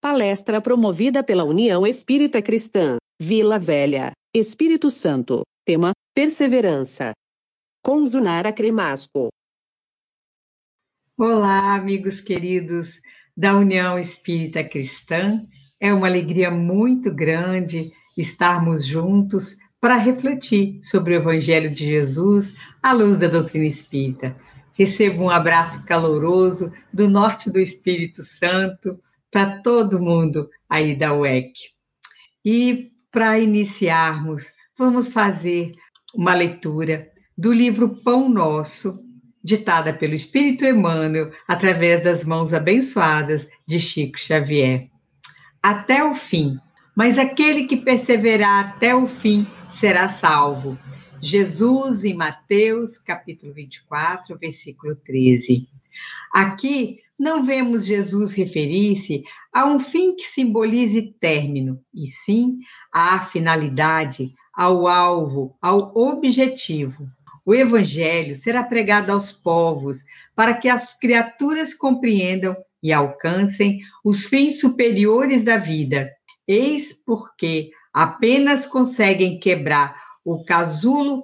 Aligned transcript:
Palestra 0.00 0.60
promovida 0.60 1.24
pela 1.24 1.42
União 1.42 1.84
Espírita 1.84 2.40
Cristã, 2.40 2.98
Vila 3.20 3.58
Velha, 3.58 4.12
Espírito 4.32 4.90
Santo. 4.90 5.42
Tema: 5.66 5.90
Perseverança. 6.14 7.10
Com 7.84 8.06
Zunara 8.06 8.52
Cremasco. 8.52 9.26
Olá, 11.18 11.74
amigos 11.74 12.20
queridos 12.20 13.00
da 13.36 13.56
União 13.56 13.98
Espírita 13.98 14.62
Cristã. 14.62 15.44
É 15.80 15.92
uma 15.92 16.06
alegria 16.06 16.48
muito 16.48 17.12
grande 17.12 17.92
estarmos 18.16 18.86
juntos 18.86 19.56
para 19.80 19.96
refletir 19.96 20.78
sobre 20.80 21.14
o 21.14 21.16
Evangelho 21.16 21.74
de 21.74 21.84
Jesus 21.84 22.54
à 22.80 22.92
luz 22.92 23.18
da 23.18 23.26
doutrina 23.26 23.66
espírita. 23.66 24.36
Recebo 24.74 25.24
um 25.24 25.30
abraço 25.30 25.84
caloroso 25.84 26.72
do 26.92 27.08
norte 27.08 27.50
do 27.50 27.58
Espírito 27.58 28.22
Santo 28.22 28.96
para 29.30 29.60
todo 29.60 30.00
mundo 30.00 30.48
aí 30.68 30.94
da 30.94 31.14
UEC. 31.14 31.52
E 32.44 32.90
para 33.10 33.38
iniciarmos, 33.38 34.52
vamos 34.76 35.12
fazer 35.12 35.72
uma 36.14 36.34
leitura 36.34 37.10
do 37.36 37.52
livro 37.52 38.00
Pão 38.02 38.28
Nosso, 38.28 39.04
ditada 39.42 39.92
pelo 39.92 40.14
Espírito 40.14 40.64
Emmanuel 40.64 41.30
através 41.46 42.02
das 42.02 42.24
mãos 42.24 42.52
abençoadas 42.52 43.48
de 43.66 43.78
Chico 43.78 44.18
Xavier. 44.18 44.88
Até 45.62 46.04
o 46.04 46.14
fim, 46.14 46.58
mas 46.96 47.18
aquele 47.18 47.66
que 47.66 47.76
perseverar 47.76 48.70
até 48.70 48.94
o 48.94 49.06
fim 49.06 49.46
será 49.68 50.08
salvo. 50.08 50.78
Jesus 51.20 52.04
em 52.04 52.14
Mateus, 52.14 52.98
capítulo 52.98 53.52
24, 53.52 54.36
versículo 54.38 54.96
13. 54.96 55.68
Aqui 56.32 56.96
não 57.18 57.42
vemos 57.44 57.86
Jesus 57.86 58.32
referir-se 58.32 59.22
a 59.52 59.64
um 59.64 59.78
fim 59.78 60.14
que 60.14 60.24
simbolize 60.24 61.14
término, 61.18 61.80
e 61.94 62.06
sim 62.06 62.58
à 62.92 63.18
finalidade, 63.20 64.32
ao 64.52 64.86
alvo, 64.86 65.56
ao 65.60 65.92
objetivo. 65.96 67.04
O 67.44 67.54
evangelho 67.54 68.34
será 68.34 68.62
pregado 68.62 69.10
aos 69.10 69.32
povos 69.32 70.04
para 70.36 70.52
que 70.54 70.68
as 70.68 70.98
criaturas 70.98 71.72
compreendam 71.72 72.54
e 72.82 72.92
alcancem 72.92 73.80
os 74.04 74.24
fins 74.24 74.60
superiores 74.60 75.44
da 75.44 75.56
vida. 75.56 76.04
Eis 76.46 76.92
porque 76.92 77.70
apenas 77.92 78.66
conseguem 78.66 79.40
quebrar 79.40 79.96
o 80.24 80.44
casulo 80.44 81.20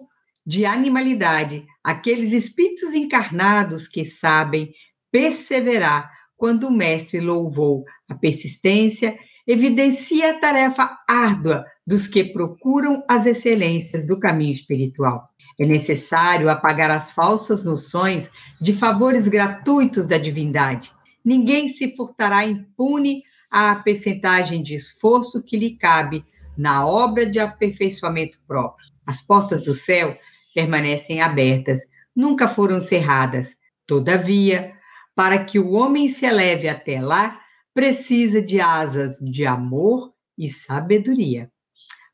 de 0.46 0.66
animalidade 0.66 1.66
aqueles 1.82 2.32
espíritos 2.32 2.94
encarnados 2.94 3.88
que 3.88 4.04
sabem 4.04 4.72
perseverar 5.10 6.10
quando 6.36 6.68
o 6.68 6.70
mestre 6.70 7.20
louvou 7.20 7.84
a 8.10 8.14
persistência, 8.14 9.16
evidencia 9.46 10.30
a 10.30 10.38
tarefa 10.38 10.98
árdua 11.08 11.64
dos 11.86 12.06
que 12.06 12.24
procuram 12.24 13.04
as 13.08 13.26
excelências 13.26 14.06
do 14.06 14.18
caminho 14.18 14.54
espiritual. 14.54 15.22
É 15.58 15.64
necessário 15.64 16.50
apagar 16.50 16.90
as 16.90 17.12
falsas 17.12 17.64
noções 17.64 18.30
de 18.60 18.72
favores 18.72 19.28
gratuitos 19.28 20.06
da 20.06 20.18
divindade. 20.18 20.92
Ninguém 21.24 21.68
se 21.68 21.94
furtará 21.94 22.44
impune 22.44 23.22
à 23.50 23.76
percentagem 23.76 24.62
de 24.62 24.74
esforço 24.74 25.42
que 25.42 25.56
lhe 25.56 25.76
cabe 25.76 26.24
na 26.56 26.86
obra 26.86 27.24
de 27.24 27.38
aperfeiçoamento 27.38 28.38
próprio. 28.46 28.86
As 29.06 29.20
portas 29.20 29.64
do 29.64 29.72
céu 29.72 30.16
permanecem 30.54 31.20
abertas, 31.20 31.80
nunca 32.14 32.46
foram 32.46 32.80
cerradas. 32.80 33.56
Todavia, 33.86 34.72
para 35.14 35.44
que 35.44 35.58
o 35.58 35.72
homem 35.72 36.08
se 36.08 36.24
eleve 36.24 36.68
até 36.68 37.00
lá, 37.00 37.40
precisa 37.74 38.40
de 38.40 38.60
asas 38.60 39.18
de 39.18 39.44
amor 39.44 40.12
e 40.38 40.48
sabedoria. 40.48 41.50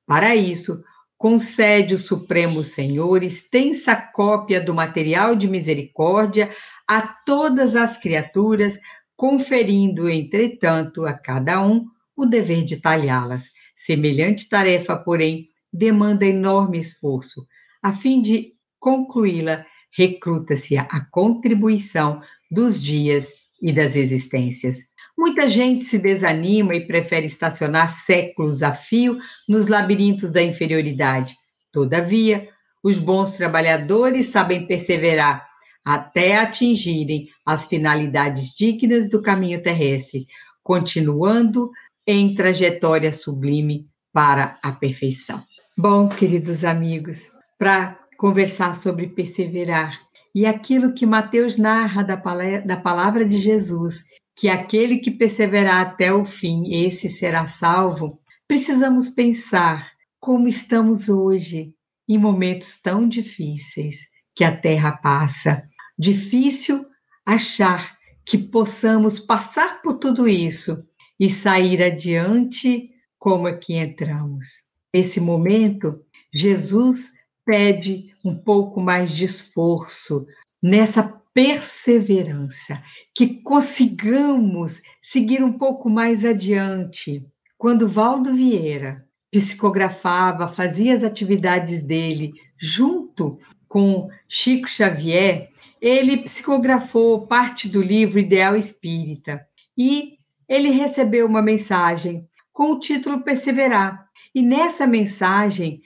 Para 0.07 0.35
isso, 0.35 0.83
concede 1.17 1.95
o 1.95 1.99
Supremo 1.99 2.65
Senhor 2.65 3.23
extensa 3.23 3.95
cópia 3.95 4.61
do 4.61 4.75
material 4.75 5.37
de 5.37 5.47
misericórdia 5.47 6.51
a 6.89 7.03
todas 7.03 7.77
as 7.77 7.99
criaturas, 7.99 8.81
conferindo, 9.15 10.09
entretanto, 10.09 11.05
a 11.05 11.13
cada 11.13 11.61
um 11.61 11.87
o 12.17 12.25
dever 12.25 12.65
de 12.65 12.79
talhá-las. 12.79 13.51
Semelhante 13.77 14.49
tarefa, 14.49 14.97
porém, 14.97 15.49
demanda 15.73 16.27
enorme 16.27 16.79
esforço, 16.79 17.47
a 17.83 17.93
fim 17.93 18.21
de 18.21 18.53
concluí-la, 18.79 19.65
recruta-se 19.97 20.77
a 20.77 21.07
contribuição 21.11 22.21
dos 22.51 22.83
dias 22.83 23.33
e 23.61 23.73
das 23.73 23.97
existências. 23.97 24.79
Muita 25.19 25.49
gente 25.49 25.85
se 25.85 25.99
desanima 25.99 26.75
e 26.75 26.87
prefere 26.87 27.27
estacionar 27.27 27.91
séculos 27.91 28.63
a 28.63 28.73
fio 28.73 29.19
nos 29.49 29.67
labirintos 29.67 30.31
da 30.31 30.43
inferioridade. 30.43 31.37
Todavia, 31.73 32.49
os 32.83 32.99
bons 32.99 33.33
trabalhadores 33.33 34.27
sabem 34.27 34.67
perseverar 34.67 35.47
até 35.85 36.39
atingirem 36.39 37.29
as 37.45 37.67
finalidades 37.67 38.55
dignas 38.55 39.09
do 39.09 39.21
caminho 39.21 39.63
terrestre, 39.63 40.27
continuando 40.63 41.71
em 42.07 42.35
trajetória 42.35 43.13
sublime 43.13 43.85
para 44.13 44.59
a 44.63 44.73
perfeição. 44.73 45.43
Bom, 45.77 46.09
queridos 46.09 46.65
amigos, 46.65 47.31
para 47.61 48.01
conversar 48.17 48.75
sobre 48.75 49.07
perseverar. 49.07 50.01
E 50.35 50.47
aquilo 50.47 50.95
que 50.95 51.05
Mateus 51.05 51.59
narra 51.59 52.03
da, 52.03 52.17
da 52.65 52.77
palavra 52.79 53.23
de 53.23 53.39
Jesus, 53.39 54.03
que 54.35 54.49
aquele 54.49 54.97
que 54.97 55.11
perseverar 55.11 55.87
até 55.87 56.11
o 56.11 56.25
fim, 56.25 56.87
esse 56.87 57.11
será 57.11 57.47
salvo, 57.47 58.19
precisamos 58.49 59.11
pensar 59.11 59.93
como 60.19 60.49
estamos 60.49 61.11
hoje, 61.11 61.75
em 62.09 62.17
momentos 62.17 62.79
tão 62.83 63.07
difíceis 63.07 64.07
que 64.35 64.43
a 64.43 64.57
Terra 64.57 64.93
passa. 64.93 65.63
Difícil 65.99 66.87
achar 67.27 67.95
que 68.25 68.39
possamos 68.39 69.19
passar 69.19 69.83
por 69.83 69.99
tudo 69.99 70.27
isso 70.27 70.83
e 71.19 71.29
sair 71.29 71.83
adiante 71.83 72.85
como 73.19 73.47
é 73.47 73.53
que 73.53 73.75
entramos. 73.75 74.47
Nesse 74.95 75.21
momento, 75.21 75.93
Jesus 76.35 77.20
pede 77.51 78.15
um 78.25 78.33
pouco 78.33 78.81
mais 78.81 79.11
de 79.11 79.25
esforço 79.25 80.25
nessa 80.63 81.03
perseverança, 81.35 82.81
que 83.13 83.43
consigamos 83.43 84.81
seguir 85.03 85.43
um 85.43 85.55
pouco 85.55 85.91
mais 85.91 86.25
adiante. 86.25 87.21
Quando 87.59 87.89
Valdo 87.89 88.33
Vieira 88.37 89.05
psicografava, 89.33 90.47
fazia 90.47 90.95
as 90.95 91.03
atividades 91.03 91.83
dele 91.83 92.31
junto 92.57 93.37
com 93.67 94.09
Chico 94.29 94.69
Xavier, 94.69 95.51
ele 95.81 96.19
psicografou 96.19 97.27
parte 97.27 97.69
do 97.69 97.83
livro 97.83 98.21
Ideal 98.21 98.55
Espírita 98.55 99.45
e 99.77 100.19
ele 100.49 100.69
recebeu 100.69 101.27
uma 101.27 101.43
mensagem 101.43 102.29
com 102.53 102.71
o 102.71 102.79
título 102.79 103.25
Perseverar. 103.25 104.09
E 104.33 104.41
nessa 104.41 104.87
mensagem 104.87 105.83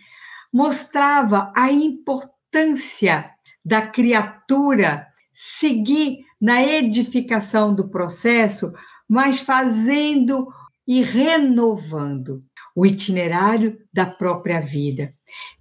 mostrava 0.55 1.53
a 1.57 1.73
importância 1.73 3.29
da 3.65 3.83
criatura 3.89 5.05
seguir 5.33 6.21
na 6.41 6.63
edificação 6.63 7.75
do 7.75 7.89
processo, 7.89 8.73
mas 9.09 9.41
fazendo 9.41 10.47
e 10.87 11.03
renovando 11.03 12.39
o 12.77 12.87
itinerário 12.87 13.81
da 13.93 14.07
própria 14.07 14.61
vida. 14.61 15.11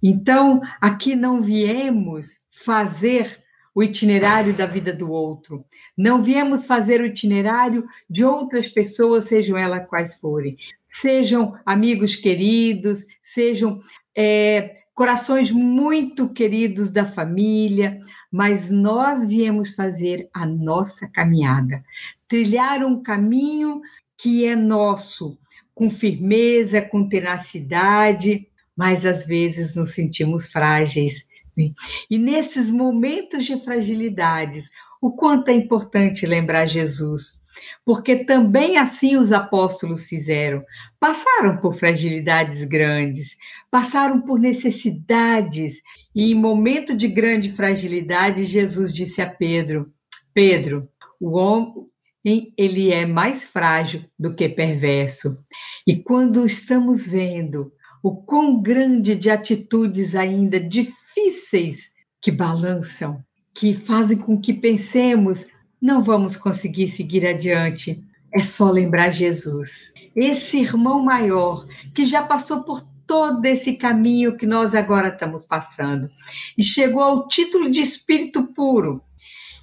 Então, 0.00 0.60
aqui 0.80 1.16
não 1.16 1.42
viemos 1.42 2.44
fazer 2.64 3.42
o 3.74 3.82
itinerário 3.82 4.54
da 4.54 4.66
vida 4.66 4.92
do 4.92 5.10
outro. 5.10 5.56
Não 5.98 6.22
viemos 6.22 6.66
fazer 6.66 7.00
o 7.00 7.06
itinerário 7.06 7.84
de 8.08 8.24
outras 8.24 8.68
pessoas, 8.68 9.24
sejam 9.24 9.56
elas 9.56 9.88
quais 9.88 10.16
forem. 10.16 10.56
Sejam 10.86 11.58
amigos 11.66 12.14
queridos, 12.14 13.04
sejam 13.20 13.80
é, 14.16 14.83
corações 14.94 15.50
muito 15.50 16.28
queridos 16.28 16.90
da 16.90 17.04
família, 17.04 18.00
mas 18.30 18.70
nós 18.70 19.26
viemos 19.26 19.74
fazer 19.74 20.28
a 20.32 20.46
nossa 20.46 21.08
caminhada, 21.08 21.84
trilhar 22.28 22.84
um 22.84 23.02
caminho 23.02 23.80
que 24.16 24.46
é 24.46 24.54
nosso, 24.54 25.36
com 25.74 25.90
firmeza, 25.90 26.80
com 26.80 27.08
tenacidade, 27.08 28.48
mas 28.76 29.04
às 29.04 29.26
vezes 29.26 29.76
nos 29.76 29.90
sentimos 29.90 30.50
frágeis. 30.50 31.26
Né? 31.56 31.70
E 32.08 32.16
nesses 32.16 32.70
momentos 32.70 33.44
de 33.44 33.60
fragilidades, 33.60 34.70
o 35.00 35.12
quanto 35.12 35.48
é 35.48 35.54
importante 35.54 36.26
lembrar 36.26 36.66
Jesus, 36.66 37.40
porque 37.84 38.24
também 38.24 38.76
assim 38.76 39.16
os 39.16 39.32
apóstolos 39.32 40.06
fizeram. 40.06 40.60
Passaram 40.98 41.56
por 41.58 41.74
fragilidades 41.74 42.64
grandes, 42.64 43.36
passaram 43.70 44.20
por 44.20 44.38
necessidades, 44.38 45.82
e 46.14 46.30
em 46.30 46.34
momento 46.34 46.96
de 46.96 47.08
grande 47.08 47.50
fragilidade, 47.50 48.44
Jesus 48.44 48.94
disse 48.94 49.20
a 49.20 49.28
Pedro: 49.28 49.84
Pedro, 50.32 50.88
o 51.20 51.36
homem, 51.36 52.52
ele 52.56 52.92
é 52.92 53.04
mais 53.06 53.44
frágil 53.44 54.04
do 54.18 54.34
que 54.34 54.48
perverso. 54.48 55.44
E 55.86 55.96
quando 55.96 56.46
estamos 56.46 57.06
vendo 57.06 57.72
o 58.02 58.14
quão 58.14 58.60
grande 58.60 59.14
de 59.14 59.30
atitudes 59.30 60.14
ainda 60.14 60.60
difíceis 60.60 61.92
que 62.20 62.30
balançam, 62.30 63.24
que 63.54 63.72
fazem 63.72 64.18
com 64.18 64.40
que 64.40 64.52
pensemos, 64.52 65.46
não 65.84 66.02
vamos 66.02 66.34
conseguir 66.34 66.88
seguir 66.88 67.26
adiante. 67.26 68.02
É 68.32 68.42
só 68.42 68.70
lembrar 68.70 69.10
Jesus, 69.10 69.92
esse 70.16 70.58
irmão 70.58 71.04
maior 71.04 71.66
que 71.94 72.06
já 72.06 72.22
passou 72.22 72.64
por 72.64 72.80
todo 73.06 73.44
esse 73.44 73.74
caminho 73.74 74.34
que 74.34 74.46
nós 74.46 74.74
agora 74.74 75.08
estamos 75.08 75.44
passando. 75.44 76.08
E 76.56 76.64
chegou 76.64 77.02
ao 77.02 77.28
título 77.28 77.70
de 77.70 77.80
espírito 77.80 78.46
puro. 78.54 79.02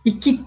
E 0.06 0.12
que 0.12 0.46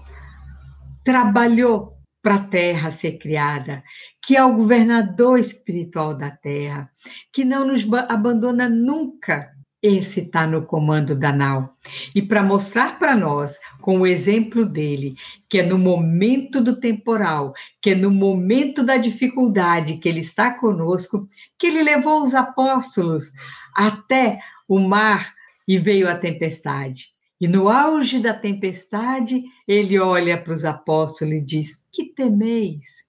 trabalhou 1.03 1.93
para 2.21 2.35
a 2.35 2.43
terra 2.47 2.89
ser 2.89 3.17
criada, 3.17 3.83
que 4.25 4.37
é 4.37 4.43
o 4.45 4.55
governador 4.55 5.37
espiritual 5.37 6.15
da 6.15 6.31
terra, 6.31 6.89
que 7.33 7.43
não 7.43 7.67
nos 7.67 7.85
abandona 8.07 8.69
nunca. 8.69 9.51
Esse 9.87 10.21
está 10.21 10.47
no 10.47 10.65
comando 10.65 11.15
da 11.15 11.31
nau. 11.31 11.77
E 12.15 12.19
para 12.19 12.41
mostrar 12.41 12.97
para 12.97 13.15
nós, 13.15 13.59
com 13.79 13.99
o 13.99 14.07
exemplo 14.07 14.65
dele, 14.65 15.15
que 15.47 15.59
é 15.59 15.63
no 15.63 15.77
momento 15.77 16.59
do 16.59 16.79
temporal, 16.79 17.53
que 17.79 17.91
é 17.91 17.95
no 17.95 18.09
momento 18.09 18.83
da 18.83 18.97
dificuldade 18.97 19.97
que 19.97 20.09
ele 20.09 20.21
está 20.21 20.49
conosco, 20.49 21.27
que 21.55 21.67
ele 21.67 21.83
levou 21.83 22.23
os 22.23 22.33
apóstolos 22.33 23.31
até 23.75 24.39
o 24.67 24.79
mar 24.79 25.35
e 25.67 25.77
veio 25.77 26.09
a 26.09 26.15
tempestade. 26.15 27.09
E 27.39 27.47
no 27.47 27.69
auge 27.69 28.17
da 28.17 28.33
tempestade, 28.33 29.43
ele 29.67 29.99
olha 29.99 30.35
para 30.35 30.53
os 30.55 30.65
apóstolos 30.65 31.35
e 31.35 31.45
diz: 31.45 31.85
Que 31.91 32.05
temeis? 32.05 33.03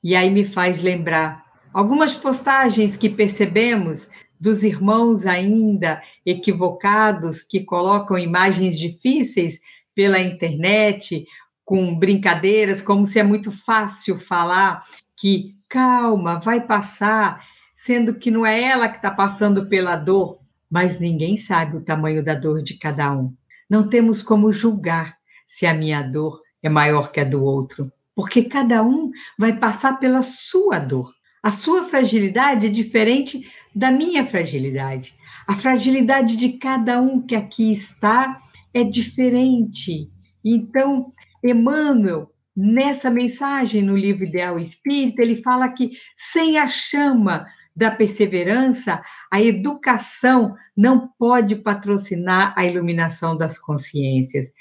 E 0.00 0.14
aí 0.14 0.30
me 0.30 0.44
faz 0.44 0.80
lembrar 0.80 1.42
algumas 1.72 2.14
postagens 2.14 2.96
que 2.96 3.08
percebemos 3.08 4.06
dos 4.44 4.62
irmãos 4.62 5.24
ainda 5.24 6.02
equivocados 6.24 7.40
que 7.40 7.64
colocam 7.64 8.18
imagens 8.18 8.78
difíceis 8.78 9.58
pela 9.94 10.20
internet, 10.20 11.26
com 11.64 11.98
brincadeiras, 11.98 12.82
como 12.82 13.06
se 13.06 13.18
é 13.18 13.22
muito 13.22 13.50
fácil 13.50 14.18
falar 14.18 14.84
que 15.16 15.54
calma, 15.66 16.38
vai 16.38 16.60
passar, 16.60 17.42
sendo 17.74 18.16
que 18.16 18.30
não 18.30 18.44
é 18.44 18.62
ela 18.62 18.86
que 18.86 18.96
está 18.96 19.10
passando 19.10 19.66
pela 19.66 19.96
dor, 19.96 20.38
mas 20.70 21.00
ninguém 21.00 21.38
sabe 21.38 21.78
o 21.78 21.80
tamanho 21.80 22.22
da 22.22 22.34
dor 22.34 22.62
de 22.62 22.74
cada 22.74 23.10
um. 23.12 23.34
Não 23.68 23.88
temos 23.88 24.22
como 24.22 24.52
julgar 24.52 25.16
se 25.46 25.64
a 25.64 25.72
minha 25.72 26.02
dor 26.02 26.42
é 26.62 26.68
maior 26.68 27.10
que 27.10 27.20
a 27.20 27.24
do 27.24 27.42
outro, 27.42 27.90
porque 28.14 28.42
cada 28.44 28.82
um 28.82 29.10
vai 29.38 29.58
passar 29.58 29.98
pela 29.98 30.20
sua 30.20 30.78
dor. 30.78 31.14
A 31.42 31.50
sua 31.50 31.84
fragilidade 31.84 32.66
é 32.66 32.70
diferente 32.70 33.50
da 33.74 33.90
minha 33.90 34.26
fragilidade. 34.26 35.14
A 35.46 35.54
fragilidade 35.54 36.36
de 36.36 36.54
cada 36.54 37.00
um 37.00 37.20
que 37.20 37.34
aqui 37.34 37.72
está 37.72 38.40
é 38.72 38.84
diferente. 38.84 40.10
Então, 40.44 41.12
Emmanuel, 41.42 42.30
nessa 42.56 43.10
mensagem 43.10 43.82
no 43.82 43.96
livro 43.96 44.24
Ideal 44.24 44.58
Espírita, 44.58 45.22
ele 45.22 45.36
fala 45.36 45.68
que 45.68 45.92
sem 46.16 46.58
a 46.58 46.68
chama 46.68 47.46
da 47.76 47.90
perseverança, 47.90 49.02
a 49.30 49.42
educação 49.42 50.54
não 50.76 51.08
pode 51.18 51.56
patrocinar 51.56 52.54
a 52.56 52.64
iluminação 52.64 53.36
das 53.36 53.58
consciências, 53.58 54.52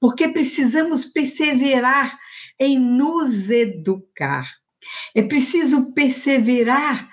porque 0.00 0.28
precisamos 0.28 1.04
perseverar 1.04 2.16
em 2.58 2.78
nos 2.78 3.50
educar. 3.50 4.48
É 5.14 5.22
preciso 5.22 5.92
perseverar 5.92 7.08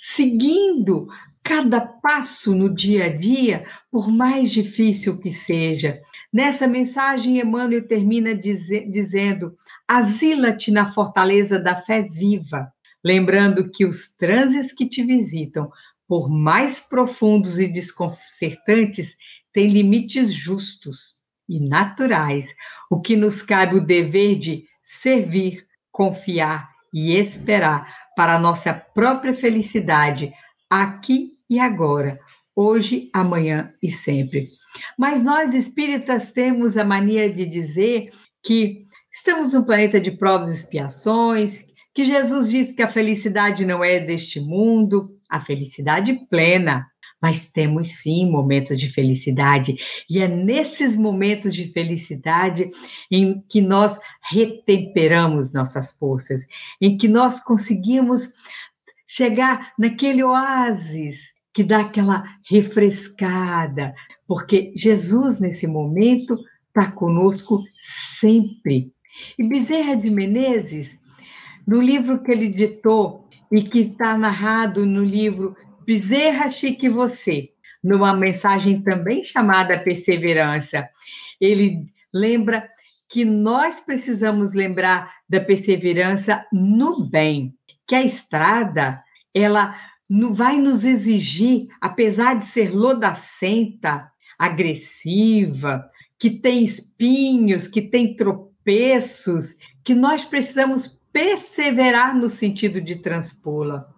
seguindo 0.00 1.08
cada 1.42 1.80
passo 1.80 2.54
no 2.54 2.74
dia 2.74 3.06
a 3.06 3.08
dia, 3.08 3.66
por 3.90 4.10
mais 4.10 4.50
difícil 4.50 5.18
que 5.18 5.32
seja. 5.32 6.00
Nessa 6.32 6.66
mensagem, 6.66 7.38
Emmanuel 7.38 7.86
termina 7.86 8.34
dize 8.34 8.80
dizendo: 8.90 9.52
asila-te 9.86 10.70
na 10.70 10.92
fortaleza 10.92 11.58
da 11.58 11.74
fé 11.74 12.02
viva 12.02 12.72
lembrando 13.04 13.70
que 13.70 13.84
os 13.84 14.08
transes 14.14 14.72
que 14.72 14.86
te 14.86 15.02
visitam, 15.02 15.70
por 16.06 16.28
mais 16.28 16.80
profundos 16.80 17.58
e 17.58 17.68
desconcertantes, 17.68 19.16
têm 19.52 19.70
limites 19.70 20.32
justos 20.32 21.22
e 21.48 21.60
naturais, 21.60 22.54
o 22.90 23.00
que 23.00 23.16
nos 23.16 23.42
cabe 23.42 23.76
o 23.76 23.80
dever 23.80 24.38
de 24.38 24.64
servir, 24.82 25.66
confiar 25.90 26.68
e 26.92 27.14
esperar 27.14 27.97
para 28.18 28.34
a 28.34 28.38
nossa 28.40 28.74
própria 28.74 29.32
felicidade, 29.32 30.32
aqui 30.68 31.34
e 31.48 31.60
agora, 31.60 32.18
hoje, 32.52 33.08
amanhã 33.14 33.70
e 33.80 33.92
sempre. 33.92 34.48
Mas 34.98 35.22
nós 35.22 35.54
espíritas 35.54 36.32
temos 36.32 36.76
a 36.76 36.82
mania 36.82 37.32
de 37.32 37.46
dizer 37.46 38.10
que 38.42 38.84
estamos 39.08 39.52
num 39.52 39.62
planeta 39.62 40.00
de 40.00 40.10
provas 40.10 40.48
e 40.48 40.52
expiações, 40.54 41.64
que 41.94 42.04
Jesus 42.04 42.50
disse 42.50 42.74
que 42.74 42.82
a 42.82 42.88
felicidade 42.88 43.64
não 43.64 43.84
é 43.84 44.00
deste 44.00 44.40
mundo, 44.40 45.16
a 45.30 45.38
felicidade 45.38 46.18
plena. 46.28 46.88
Mas 47.20 47.50
temos 47.50 48.00
sim 48.00 48.30
momentos 48.30 48.78
de 48.78 48.88
felicidade, 48.88 49.76
e 50.08 50.20
é 50.20 50.28
nesses 50.28 50.96
momentos 50.96 51.54
de 51.54 51.66
felicidade 51.72 52.70
em 53.10 53.42
que 53.48 53.60
nós 53.60 53.98
retemperamos 54.30 55.52
nossas 55.52 55.92
forças, 55.92 56.46
em 56.80 56.96
que 56.96 57.08
nós 57.08 57.40
conseguimos 57.40 58.28
chegar 59.06 59.72
naquele 59.78 60.22
oásis 60.22 61.32
que 61.52 61.64
dá 61.64 61.80
aquela 61.80 62.24
refrescada, 62.48 63.94
porque 64.28 64.72
Jesus, 64.76 65.40
nesse 65.40 65.66
momento, 65.66 66.38
está 66.68 66.92
conosco 66.92 67.64
sempre. 67.80 68.92
E 69.36 69.42
Bezerra 69.42 69.96
de 69.96 70.10
Menezes 70.10 71.00
no 71.66 71.80
livro 71.80 72.22
que 72.22 72.30
ele 72.30 72.48
ditou 72.48 73.26
e 73.50 73.62
que 73.62 73.80
está 73.80 74.16
narrado 74.16 74.86
no 74.86 75.02
livro 75.02 75.56
Bezerra 75.88 76.50
Chique 76.50 76.86
Você, 76.86 77.48
numa 77.82 78.12
mensagem 78.12 78.82
também 78.82 79.24
chamada 79.24 79.78
Perseverança, 79.78 80.86
ele 81.40 81.86
lembra 82.12 82.68
que 83.08 83.24
nós 83.24 83.80
precisamos 83.80 84.52
lembrar 84.52 85.10
da 85.26 85.40
perseverança 85.40 86.44
no 86.52 87.08
bem, 87.08 87.54
que 87.86 87.94
a 87.94 88.02
estrada 88.02 89.02
ela 89.34 89.74
vai 90.32 90.58
nos 90.58 90.84
exigir, 90.84 91.68
apesar 91.80 92.34
de 92.34 92.44
ser 92.44 92.70
lodacenta, 92.70 94.12
agressiva, 94.38 95.90
que 96.18 96.28
tem 96.28 96.62
espinhos, 96.62 97.66
que 97.66 97.80
tem 97.80 98.14
tropeços, 98.14 99.54
que 99.82 99.94
nós 99.94 100.22
precisamos 100.22 101.00
perseverar 101.10 102.14
no 102.14 102.28
sentido 102.28 102.78
de 102.78 102.96
transpô-la. 102.96 103.88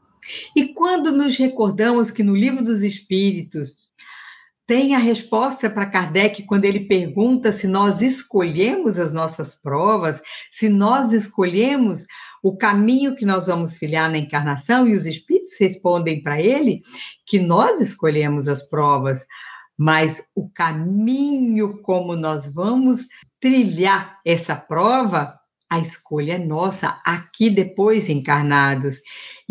E 0.57 0.73
quando 0.75 1.11
nos 1.11 1.37
recordamos 1.37 2.11
que 2.11 2.23
no 2.23 2.37
Livro 2.37 2.63
dos 2.63 2.83
Espíritos 2.83 3.77
tem 4.67 4.95
a 4.95 4.99
resposta 4.99 5.69
para 5.69 5.91
Kardec 5.91 6.45
quando 6.45 6.65
ele 6.65 6.87
pergunta 6.87 7.51
se 7.51 7.67
nós 7.67 8.03
escolhemos 8.03 8.99
as 9.01 9.13
nossas 9.13 9.53
provas, 9.55 10.23
se 10.51 10.69
nós 10.69 11.13
escolhemos 11.13 12.05
o 12.43 12.57
caminho 12.57 13.17
que 13.17 13.27
nós 13.27 13.49
vamos 13.49 13.79
filhar 13.79 14.09
na 14.09 14.19
encarnação, 14.19 14.87
e 14.87 14.95
os 14.95 15.07
espíritos 15.07 15.57
respondem 15.59 16.23
para 16.23 16.41
ele 16.41 16.81
que 17.27 17.39
nós 17.39 17.81
escolhemos 17.81 18.47
as 18.47 18.63
provas, 18.63 19.27
mas 19.77 20.31
o 20.37 20.49
caminho 20.49 21.81
como 21.83 22.15
nós 22.15 22.53
vamos 22.55 23.07
trilhar 23.41 24.21
essa 24.25 24.55
prova 24.55 25.41
a 25.71 25.79
escolha 25.79 26.35
é 26.35 26.39
nossa, 26.39 27.01
aqui 27.07 27.49
depois 27.49 28.09
encarnados. 28.09 29.01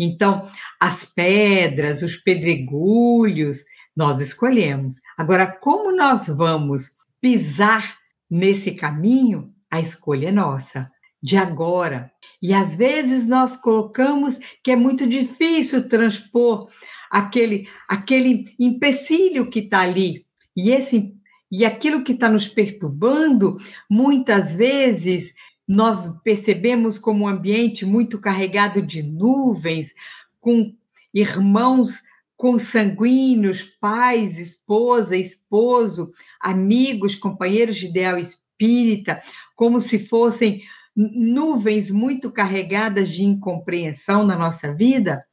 Então, 0.02 0.40
as 0.80 1.04
pedras, 1.04 2.00
os 2.00 2.16
pedregulhos, 2.16 3.64
nós 3.94 4.22
escolhemos. 4.22 4.94
Agora, 5.18 5.46
como 5.46 5.94
nós 5.94 6.28
vamos 6.28 6.90
pisar 7.20 7.98
nesse 8.30 8.72
caminho, 8.72 9.52
a 9.70 9.78
escolha 9.78 10.28
é 10.28 10.32
nossa, 10.32 10.90
de 11.22 11.36
agora. 11.36 12.10
E 12.40 12.54
às 12.54 12.74
vezes 12.74 13.28
nós 13.28 13.58
colocamos 13.58 14.38
que 14.64 14.70
é 14.70 14.76
muito 14.76 15.06
difícil 15.06 15.86
transpor 15.86 16.66
aquele, 17.10 17.68
aquele 17.86 18.54
empecilho 18.58 19.50
que 19.50 19.58
está 19.60 19.80
ali. 19.80 20.24
E, 20.56 20.70
esse, 20.70 21.14
e 21.52 21.66
aquilo 21.66 22.02
que 22.02 22.12
está 22.12 22.28
nos 22.28 22.48
perturbando, 22.48 23.58
muitas 23.90 24.54
vezes 24.54 25.34
nós 25.70 26.08
percebemos 26.24 26.98
como 26.98 27.24
um 27.24 27.28
ambiente 27.28 27.86
muito 27.86 28.18
carregado 28.18 28.82
de 28.82 29.04
nuvens, 29.04 29.94
com 30.40 30.74
irmãos 31.14 32.02
consanguíneos, 32.36 33.62
pais, 33.80 34.36
esposa, 34.40 35.16
esposo, 35.16 36.10
amigos, 36.40 37.14
companheiros 37.14 37.76
de 37.76 37.86
ideal 37.86 38.18
espírita, 38.18 39.22
como 39.54 39.80
se 39.80 40.04
fossem 40.08 40.60
nuvens 40.96 41.88
muito 41.88 42.32
carregadas 42.32 43.08
de 43.08 43.22
incompreensão 43.22 44.26
na 44.26 44.36
nossa 44.36 44.74
vida, 44.74 45.24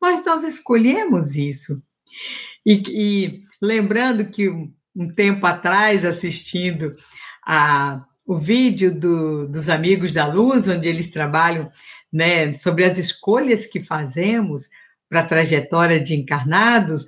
mas 0.00 0.24
nós 0.24 0.42
escolhemos 0.42 1.36
isso. 1.36 1.76
E, 2.64 2.82
e 2.88 3.42
lembrando 3.60 4.24
que 4.24 4.48
um, 4.48 4.72
um 4.96 5.14
tempo 5.14 5.44
atrás, 5.44 6.02
assistindo 6.06 6.90
a, 7.44 8.06
o 8.26 8.36
vídeo 8.36 8.94
do, 8.94 9.48
dos 9.48 9.68
Amigos 9.68 10.12
da 10.12 10.26
Luz, 10.26 10.68
onde 10.68 10.88
eles 10.88 11.10
trabalham 11.10 11.70
né, 12.12 12.52
sobre 12.52 12.84
as 12.84 12.98
escolhas 12.98 13.66
que 13.66 13.80
fazemos 13.80 14.68
para 15.08 15.20
a 15.20 15.26
trajetória 15.26 16.00
de 16.00 16.14
encarnados, 16.14 17.06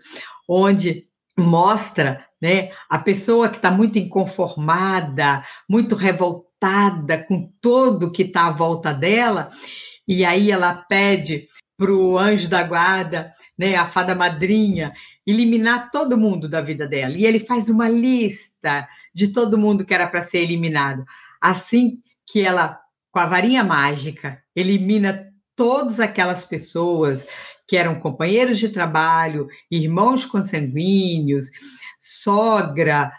onde 0.49 1.07
mostra 1.37 2.25
né, 2.41 2.71
a 2.89 2.99
pessoa 2.99 3.49
que 3.49 3.57
está 3.57 3.71
muito 3.71 3.99
inconformada, 3.99 5.43
muito 5.69 5.95
revoltada 5.95 7.25
com 7.27 7.51
tudo 7.61 8.13
que 8.13 8.23
está 8.23 8.47
à 8.47 8.51
volta 8.51 8.93
dela, 8.93 9.49
e 10.07 10.25
aí 10.25 10.51
ela 10.51 10.75
pede 10.75 11.47
para 11.77 11.93
o 11.93 12.19
anjo 12.19 12.49
da 12.49 12.63
guarda, 12.63 13.33
né, 13.59 13.75
a 13.75 13.85
fada 13.85 14.15
madrinha, 14.15 14.93
eliminar 15.27 15.91
todo 15.91 16.17
mundo 16.17 16.49
da 16.49 16.61
vida 16.61 16.87
dela. 16.87 17.15
E 17.15 17.25
ele 17.25 17.41
faz 17.41 17.69
uma 17.69 17.89
lista 17.89 18.87
de 19.15 19.29
todo 19.29 19.59
mundo 19.59 19.85
que 19.85 19.95
era 19.95 20.07
para 20.07 20.23
ser 20.23 20.39
eliminado. 20.39 21.05
Assim 21.41 22.03
que 22.27 22.41
ela, 22.41 22.81
com 23.11 23.21
a 23.21 23.27
varinha 23.27 23.63
mágica, 23.63 24.43
elimina 24.57 25.33
todas 25.55 26.01
aquelas 26.01 26.45
pessoas 26.45 27.27
que 27.67 27.77
eram 27.77 28.01
companheiros 28.01 28.59
de 28.59 28.69
trabalho, 28.69 29.49
irmãos 29.71 30.25
consanguíneos, 30.25 31.47
sogra, 31.99 33.13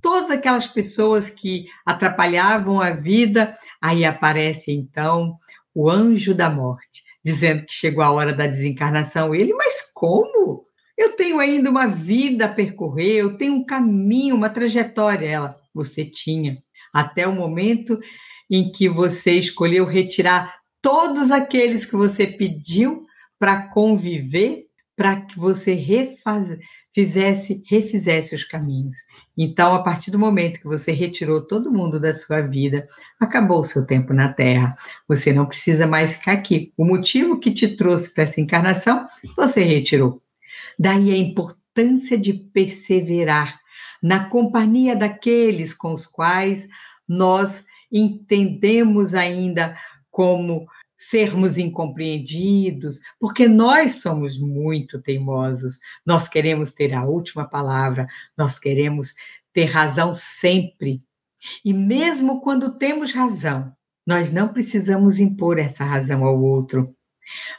todas 0.00 0.30
aquelas 0.30 0.66
pessoas 0.66 1.28
que 1.28 1.66
atrapalhavam 1.84 2.80
a 2.80 2.90
vida, 2.90 3.54
aí 3.82 4.04
aparece 4.04 4.72
então 4.72 5.36
o 5.74 5.90
anjo 5.90 6.34
da 6.34 6.48
morte, 6.48 7.02
dizendo 7.22 7.66
que 7.66 7.72
chegou 7.72 8.02
a 8.02 8.10
hora 8.10 8.32
da 8.32 8.46
desencarnação. 8.46 9.34
Ele, 9.34 9.52
mas 9.52 9.90
como? 9.92 10.64
Eu 10.96 11.14
tenho 11.14 11.38
ainda 11.38 11.68
uma 11.70 11.86
vida 11.86 12.46
a 12.46 12.52
percorrer, 12.52 13.16
eu 13.16 13.36
tenho 13.36 13.54
um 13.54 13.64
caminho, 13.64 14.34
uma 14.34 14.48
trajetória. 14.48 15.26
Ela, 15.26 15.60
você 15.74 16.04
tinha, 16.04 16.56
até 16.92 17.26
o 17.26 17.32
momento 17.32 18.00
em 18.50 18.70
que 18.70 18.88
você 18.88 19.32
escolheu 19.32 19.84
retirar 19.84 20.54
todos 20.80 21.30
aqueles 21.30 21.84
que 21.84 21.96
você 21.96 22.26
pediu 22.26 23.04
para 23.38 23.68
conviver, 23.68 24.64
para 24.96 25.20
que 25.20 25.38
você 25.38 25.74
refaz, 25.74 26.56
fizesse, 26.94 27.62
refizesse 27.66 28.34
os 28.34 28.44
caminhos. 28.44 28.96
Então, 29.36 29.74
a 29.74 29.82
partir 29.82 30.10
do 30.10 30.18
momento 30.18 30.60
que 30.60 30.66
você 30.66 30.92
retirou 30.92 31.46
todo 31.46 31.70
mundo 31.70 32.00
da 32.00 32.14
sua 32.14 32.40
vida, 32.40 32.82
acabou 33.20 33.60
o 33.60 33.64
seu 33.64 33.86
tempo 33.86 34.14
na 34.14 34.32
Terra. 34.32 34.74
Você 35.06 35.32
não 35.32 35.44
precisa 35.44 35.86
mais 35.86 36.16
ficar 36.16 36.32
aqui. 36.32 36.72
O 36.74 36.86
motivo 36.86 37.38
que 37.38 37.52
te 37.52 37.76
trouxe 37.76 38.14
para 38.14 38.24
essa 38.24 38.40
encarnação, 38.40 39.06
você 39.36 39.62
retirou. 39.62 40.22
Daí 40.78 41.10
a 41.10 41.16
importância 41.16 42.18
de 42.18 42.32
perseverar 42.32 43.58
na 44.02 44.28
companhia 44.28 44.94
daqueles 44.94 45.72
com 45.72 45.92
os 45.92 46.06
quais 46.06 46.68
nós 47.08 47.64
entendemos 47.90 49.14
ainda 49.14 49.76
como 50.10 50.66
sermos 50.96 51.58
incompreendidos, 51.58 53.00
porque 53.20 53.46
nós 53.46 54.00
somos 54.00 54.38
muito 54.38 55.00
teimosos. 55.00 55.78
Nós 56.04 56.28
queremos 56.28 56.72
ter 56.72 56.94
a 56.94 57.04
última 57.04 57.44
palavra, 57.44 58.06
nós 58.36 58.58
queremos 58.58 59.14
ter 59.52 59.64
razão 59.64 60.14
sempre. 60.14 60.98
E 61.64 61.72
mesmo 61.72 62.40
quando 62.40 62.78
temos 62.78 63.12
razão, 63.12 63.72
nós 64.06 64.30
não 64.30 64.52
precisamos 64.52 65.18
impor 65.20 65.58
essa 65.58 65.84
razão 65.84 66.24
ao 66.24 66.40
outro. 66.40 66.84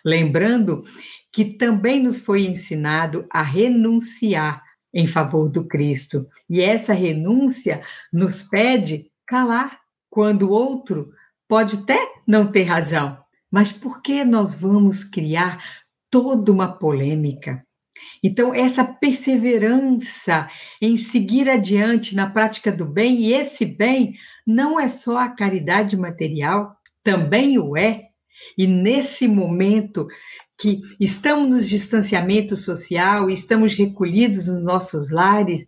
Lembrando 0.04 0.84
que 1.32 1.46
também 1.46 2.02
nos 2.02 2.22
foi 2.22 2.46
ensinado 2.46 3.28
a 3.32 3.42
renunciar 3.42 4.64
em 4.94 5.06
favor 5.06 5.50
do 5.50 5.66
Cristo. 5.66 6.28
E 6.50 6.62
essa 6.62 6.94
renúncia 6.94 7.84
nos 8.12 8.42
pede 8.42 9.12
calar 9.26 9.80
quando 10.10 10.44
o 10.44 10.52
outro 10.52 11.12
pode 11.48 11.78
até 11.78 11.98
não 12.26 12.52
ter 12.52 12.64
razão, 12.64 13.18
mas 13.52 13.72
por 13.72 14.02
que 14.02 14.24
nós 14.24 14.56
vamos 14.56 15.04
criar 15.04 15.64
toda 16.10 16.52
uma 16.52 16.68
polêmica? 16.68 17.60
Então, 18.24 18.54
essa 18.54 18.84
perseverança 18.84 20.50
em 20.82 20.98
seguir 20.98 21.50
adiante 21.50 22.16
na 22.16 22.30
prática 22.30 22.72
do 22.72 22.86
bem, 22.86 23.16
e 23.22 23.34
esse 23.34 23.66
bem 23.66 24.16
não 24.46 24.80
é 24.80 24.88
só 24.88 25.18
a 25.18 25.30
caridade 25.30 25.96
material, 25.96 26.76
também 27.04 27.58
o 27.60 27.78
é. 27.78 28.08
E 28.58 28.68
nesse 28.68 29.28
momento 29.28 30.08
que 30.58 30.80
estamos 31.00 31.50
no 31.50 31.62
distanciamento 31.62 32.58
social, 32.58 33.30
estamos 33.30 33.76
recolhidos 33.76 34.48
nos 34.48 34.64
nossos 34.64 35.12
lares, 35.12 35.68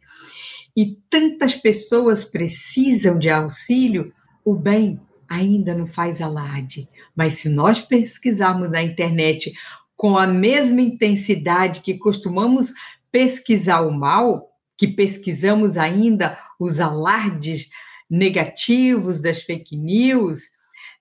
e 0.75 0.97
tantas 1.09 1.53
pessoas 1.53 2.25
precisam 2.25 3.19
de 3.19 3.29
auxílio, 3.29 4.11
o 4.43 4.55
bem 4.55 4.99
ainda 5.27 5.75
não 5.75 5.85
faz 5.85 6.21
alarde. 6.21 6.87
Mas 7.15 7.35
se 7.35 7.49
nós 7.49 7.81
pesquisarmos 7.81 8.69
na 8.69 8.81
internet 8.81 9.53
com 9.95 10.17
a 10.17 10.25
mesma 10.25 10.81
intensidade 10.81 11.81
que 11.81 11.97
costumamos 11.97 12.73
pesquisar 13.11 13.81
o 13.81 13.91
mal, 13.91 14.49
que 14.77 14.87
pesquisamos 14.87 15.77
ainda 15.77 16.37
os 16.59 16.79
alardes 16.79 17.69
negativos 18.09 19.19
das 19.19 19.43
fake 19.43 19.75
news, 19.75 20.43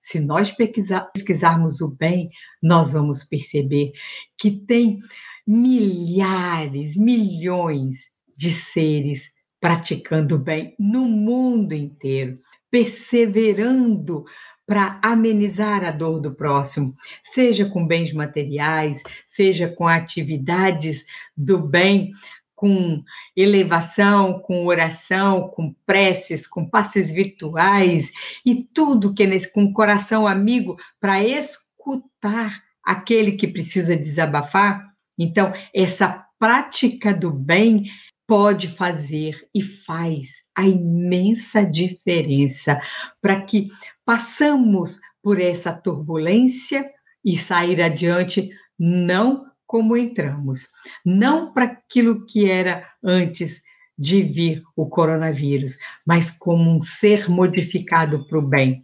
se 0.01 0.19
nós 0.19 0.51
pesquisarmos 0.51 1.81
o 1.81 1.95
bem, 1.95 2.29
nós 2.61 2.93
vamos 2.93 3.23
perceber 3.23 3.91
que 4.37 4.51
tem 4.51 4.97
milhares, 5.45 6.95
milhões 6.95 8.09
de 8.37 8.51
seres 8.51 9.31
praticando 9.59 10.35
o 10.35 10.39
bem 10.39 10.73
no 10.79 11.05
mundo 11.05 11.73
inteiro, 11.73 12.33
perseverando 12.71 14.23
para 14.65 14.99
amenizar 15.03 15.83
a 15.83 15.89
dor 15.89 16.21
do 16.21 16.35
próximo, 16.35 16.93
seja 17.23 17.67
com 17.67 17.87
bens 17.87 18.13
materiais, 18.13 19.01
seja 19.25 19.67
com 19.67 19.87
atividades 19.87 21.05
do 21.35 21.57
bem, 21.57 22.11
com 22.59 23.01
elevação, 23.37 24.37
com 24.41 24.65
oração, 24.65 25.47
com 25.47 25.73
preces, 25.85 26.45
com 26.45 26.69
passes 26.69 27.09
virtuais 27.09 28.11
e 28.45 28.65
tudo 28.73 29.13
que 29.13 29.23
é 29.23 29.47
com 29.47 29.71
coração 29.71 30.27
amigo 30.27 30.75
para 30.99 31.23
escutar 31.23 32.61
aquele 32.83 33.37
que 33.37 33.47
precisa 33.47 33.95
desabafar. 33.95 34.93
Então, 35.17 35.53
essa 35.73 36.25
prática 36.37 37.13
do 37.13 37.31
bem 37.31 37.85
pode 38.27 38.67
fazer 38.67 39.47
e 39.55 39.61
faz 39.61 40.43
a 40.53 40.67
imensa 40.67 41.65
diferença 41.65 42.77
para 43.21 43.39
que 43.39 43.69
passamos 44.03 44.99
por 45.23 45.39
essa 45.39 45.71
turbulência 45.71 46.85
e 47.23 47.37
sair 47.37 47.81
adiante 47.81 48.49
não 48.77 49.48
como 49.69 49.95
entramos, 49.95 50.65
não 51.05 51.53
para 51.53 51.65
aquilo 51.65 52.25
que 52.25 52.49
era 52.49 52.89
antes 53.03 53.61
de 53.95 54.23
vir 54.23 54.63
o 54.75 54.87
coronavírus, 54.87 55.77
mas 56.07 56.31
como 56.31 56.71
um 56.71 56.81
ser 56.81 57.29
modificado 57.29 58.25
para 58.27 58.39
o 58.39 58.41
bem, 58.41 58.83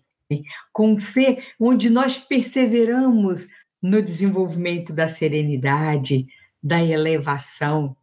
com 0.72 0.92
um 0.92 1.00
ser 1.00 1.44
onde 1.60 1.90
nós 1.90 2.20
perseveramos 2.20 3.48
no 3.82 4.00
desenvolvimento 4.00 4.94
da 4.94 5.08
serenidade, 5.08 6.28
da 6.62 6.84
elevação, 6.84 7.98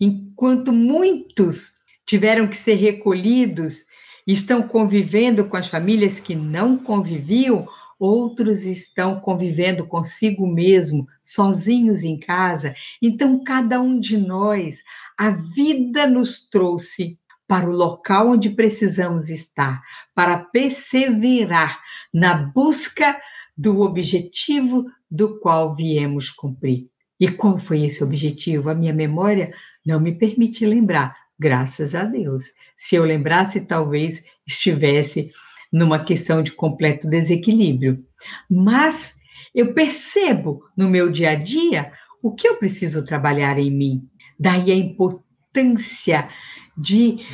Enquanto 0.00 0.72
muitos 0.72 1.72
tiveram 2.06 2.46
que 2.46 2.56
ser 2.56 2.74
recolhidos 2.74 3.84
estão 4.26 4.62
convivendo 4.62 5.44
com 5.46 5.56
as 5.56 5.68
famílias 5.68 6.20
que 6.20 6.34
não 6.34 6.76
conviviam, 6.76 7.66
outros 8.02 8.66
estão 8.66 9.20
convivendo 9.20 9.86
consigo 9.86 10.44
mesmo, 10.44 11.06
sozinhos 11.22 12.02
em 12.02 12.18
casa. 12.18 12.74
Então, 13.00 13.44
cada 13.44 13.80
um 13.80 14.00
de 14.00 14.16
nós, 14.16 14.82
a 15.16 15.30
vida 15.30 16.04
nos 16.04 16.48
trouxe 16.48 17.16
para 17.46 17.70
o 17.70 17.72
local 17.72 18.30
onde 18.30 18.50
precisamos 18.50 19.28
estar, 19.28 19.80
para 20.16 20.38
perseverar 20.38 21.80
na 22.12 22.34
busca 22.34 23.20
do 23.56 23.82
objetivo 23.82 24.86
do 25.08 25.38
qual 25.38 25.72
viemos 25.72 26.28
cumprir. 26.28 26.84
E 27.20 27.30
qual 27.30 27.56
foi 27.56 27.84
esse 27.84 28.02
objetivo? 28.02 28.68
A 28.68 28.74
minha 28.74 28.92
memória 28.92 29.52
não 29.86 30.00
me 30.00 30.12
permite 30.12 30.66
lembrar, 30.66 31.14
graças 31.38 31.94
a 31.94 32.02
Deus. 32.02 32.46
Se 32.76 32.96
eu 32.96 33.04
lembrasse, 33.04 33.66
talvez 33.66 34.24
estivesse 34.44 35.30
numa 35.72 36.04
questão 36.04 36.42
de 36.42 36.52
completo 36.52 37.08
desequilíbrio. 37.08 37.96
Mas 38.50 39.14
eu 39.54 39.72
percebo 39.72 40.62
no 40.76 40.88
meu 40.88 41.10
dia 41.10 41.30
a 41.30 41.34
dia 41.34 41.92
o 42.22 42.32
que 42.32 42.46
eu 42.46 42.56
preciso 42.56 43.04
trabalhar 43.04 43.58
em 43.58 43.70
mim. 43.70 44.08
Daí 44.38 44.70
a 44.70 44.76
importância 44.76 46.28
de 46.76 47.24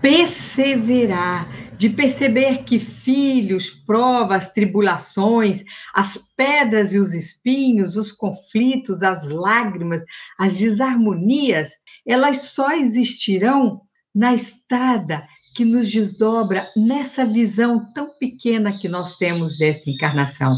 perseverar, 0.00 1.48
de 1.76 1.88
perceber 1.90 2.64
que 2.64 2.78
filhos, 2.78 3.70
provas, 3.70 4.52
tribulações, 4.52 5.64
as 5.94 6.18
pedras 6.36 6.92
e 6.92 6.98
os 6.98 7.14
espinhos, 7.14 7.96
os 7.96 8.12
conflitos, 8.12 9.02
as 9.02 9.28
lágrimas, 9.28 10.02
as 10.38 10.56
desarmonias, 10.56 11.70
elas 12.06 12.52
só 12.52 12.72
existirão 12.72 13.80
na 14.14 14.34
estrada 14.34 15.26
que 15.56 15.64
nos 15.64 15.90
desdobra 15.90 16.70
nessa 16.76 17.24
visão 17.24 17.90
tão 17.94 18.10
pequena 18.18 18.76
que 18.78 18.88
nós 18.88 19.16
temos 19.16 19.56
desta 19.56 19.88
encarnação. 19.88 20.54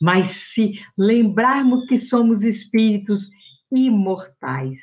Mas 0.00 0.28
se 0.28 0.78
lembrarmos 0.98 1.86
que 1.86 1.98
somos 1.98 2.42
espíritos 2.44 3.30
imortais, 3.72 4.80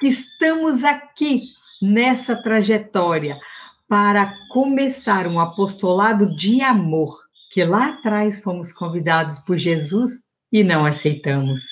que 0.00 0.08
estamos 0.08 0.82
aqui 0.82 1.44
nessa 1.80 2.34
trajetória 2.34 3.38
para 3.88 4.34
começar 4.50 5.28
um 5.28 5.38
apostolado 5.38 6.34
de 6.34 6.60
amor, 6.60 7.14
que 7.52 7.64
lá 7.64 7.90
atrás 7.90 8.42
fomos 8.42 8.72
convidados 8.72 9.38
por 9.38 9.56
Jesus 9.56 10.24
e 10.50 10.64
não 10.64 10.84
aceitamos. 10.84 11.62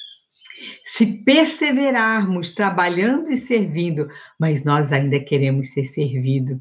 Se 0.87 1.25
perseverarmos 1.25 2.51
trabalhando 2.51 3.33
e 3.33 3.37
servindo, 3.37 4.07
mas 4.39 4.65
nós 4.65 4.93
ainda 4.93 5.19
queremos 5.19 5.73
ser 5.73 5.85
servidos 5.85 6.59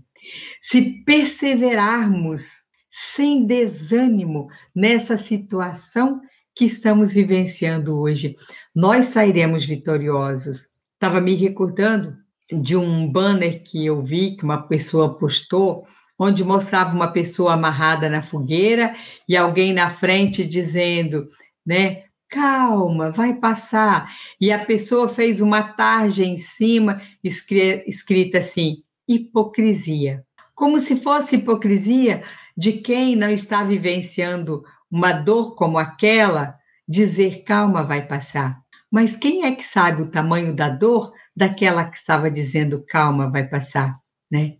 se 0.62 1.04
perseverarmos 1.04 2.62
sem 2.90 3.46
desânimo 3.46 4.48
nessa 4.76 5.18
situação 5.18 6.22
que 6.56 6.66
estamos 6.66 7.14
vivenciando 7.14 7.98
hoje, 7.98 8.36
nós 8.76 9.08
sairemos 9.08 9.66
vitoriosos. 9.66 10.80
Estava 10.94 11.20
me 11.20 11.34
recordando 11.34 12.14
de 12.52 12.76
um 12.76 13.10
banner 13.10 13.64
que 13.64 13.86
eu 13.86 14.04
vi 14.04 14.36
que 14.36 14.44
uma 14.44 14.68
pessoa 14.68 15.18
postou, 15.18 15.88
onde 16.20 16.44
mostrava 16.44 16.94
uma 16.94 17.08
pessoa 17.08 17.54
amarrada 17.54 18.10
na 18.10 18.22
fogueira 18.22 18.94
e 19.28 19.36
alguém 19.36 19.74
na 19.74 19.90
frente 19.90 20.46
dizendo, 20.46 21.28
né? 21.66 22.04
Calma, 22.30 23.12
vai 23.12 23.34
passar. 23.34 24.10
E 24.40 24.52
a 24.52 24.64
pessoa 24.64 25.10
fez 25.10 25.42
uma 25.42 25.64
tarja 25.64 26.24
em 26.24 26.38
cima, 26.38 27.02
escrita 27.24 28.38
assim: 28.38 28.78
hipocrisia. 29.08 30.24
Como 30.62 30.80
se 30.80 30.96
fosse 30.96 31.38
hipocrisia 31.38 32.22
de 32.56 32.74
quem 32.74 33.16
não 33.16 33.32
está 33.32 33.64
vivenciando 33.64 34.64
uma 34.92 35.12
dor 35.12 35.56
como 35.56 35.80
aquela, 35.80 36.56
dizer 36.88 37.44
calma, 37.46 37.84
vai 37.84 38.08
passar. 38.08 38.62
Mas 38.92 39.18
quem 39.18 39.44
é 39.44 39.56
que 39.56 39.64
sabe 39.64 40.04
o 40.04 40.12
tamanho 40.12 40.56
da 40.56 40.70
dor 40.70 41.14
daquela 41.36 41.86
que 41.86 41.98
estava 41.98 42.30
dizendo 42.30 42.86
calma, 42.88 43.28
vai 43.28 43.48
passar, 43.48 43.92
né? 44.30 44.58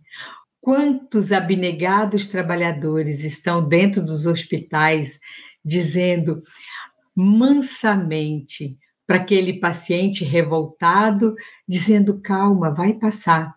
Quantos 0.60 1.30
abnegados 1.30 2.26
trabalhadores 2.26 3.22
estão 3.22 3.68
dentro 3.68 4.02
dos 4.02 4.26
hospitais 4.26 5.20
dizendo 5.64 6.34
mansamente 7.14 8.76
para 9.06 9.18
aquele 9.18 9.60
paciente 9.60 10.24
revoltado, 10.24 11.36
dizendo 11.68 12.20
calma, 12.20 12.74
vai 12.74 12.92
passar 12.94 13.54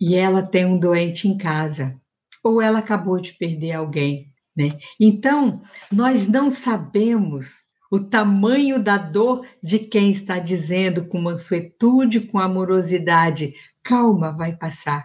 e 0.00 0.14
ela 0.14 0.42
tem 0.42 0.64
um 0.64 0.78
doente 0.78 1.28
em 1.28 1.36
casa, 1.36 1.94
ou 2.42 2.62
ela 2.62 2.78
acabou 2.78 3.20
de 3.20 3.32
perder 3.32 3.72
alguém, 3.72 4.32
né? 4.56 4.78
Então, 5.00 5.60
nós 5.90 6.28
não 6.28 6.50
sabemos 6.50 7.68
o 7.90 7.98
tamanho 7.98 8.82
da 8.82 8.98
dor 8.98 9.46
de 9.62 9.78
quem 9.78 10.10
está 10.10 10.38
dizendo 10.38 11.06
com 11.06 11.20
mansuetude, 11.20 12.20
com 12.20 12.38
amorosidade, 12.38 13.54
calma, 13.82 14.30
vai 14.30 14.54
passar. 14.54 15.04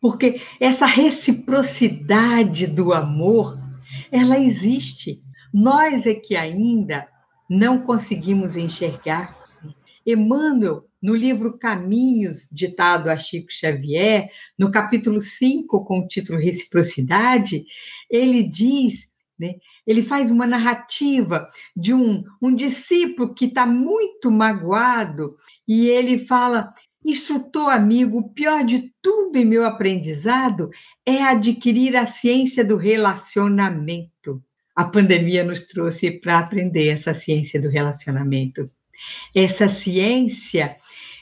Porque 0.00 0.40
essa 0.60 0.86
reciprocidade 0.86 2.66
do 2.66 2.92
amor, 2.92 3.58
ela 4.10 4.38
existe. 4.38 5.22
Nós 5.52 6.06
é 6.06 6.14
que 6.14 6.36
ainda 6.36 7.06
não 7.48 7.80
conseguimos 7.80 8.56
enxergar. 8.56 9.36
Emmanuel 10.06 10.80
no 11.02 11.14
livro 11.14 11.58
Caminhos, 11.58 12.48
ditado 12.50 13.08
a 13.08 13.16
Chico 13.16 13.50
Xavier, 13.50 14.30
no 14.56 14.70
capítulo 14.70 15.20
5, 15.20 15.84
com 15.84 15.98
o 15.98 16.06
título 16.06 16.38
Reciprocidade, 16.38 17.64
ele 18.08 18.44
diz, 18.44 19.08
né, 19.38 19.54
ele 19.86 20.02
faz 20.02 20.30
uma 20.30 20.46
narrativa 20.46 21.46
de 21.76 21.92
um, 21.92 22.24
um 22.40 22.54
discípulo 22.54 23.34
que 23.34 23.46
está 23.46 23.66
muito 23.66 24.30
magoado 24.30 25.28
e 25.66 25.88
ele 25.88 26.18
fala: 26.18 26.72
Instrutor 27.04 27.70
amigo, 27.70 28.18
o 28.18 28.28
pior 28.30 28.64
de 28.64 28.92
tudo 29.02 29.36
em 29.36 29.44
meu 29.44 29.64
aprendizado 29.64 30.70
é 31.04 31.22
adquirir 31.22 31.96
a 31.96 32.06
ciência 32.06 32.64
do 32.64 32.76
relacionamento. 32.76 34.38
A 34.74 34.84
pandemia 34.84 35.44
nos 35.44 35.62
trouxe 35.62 36.10
para 36.10 36.38
aprender 36.38 36.88
essa 36.88 37.14
ciência 37.14 37.60
do 37.60 37.68
relacionamento. 37.68 38.64
Essa 39.34 39.68
ciência 39.68 40.76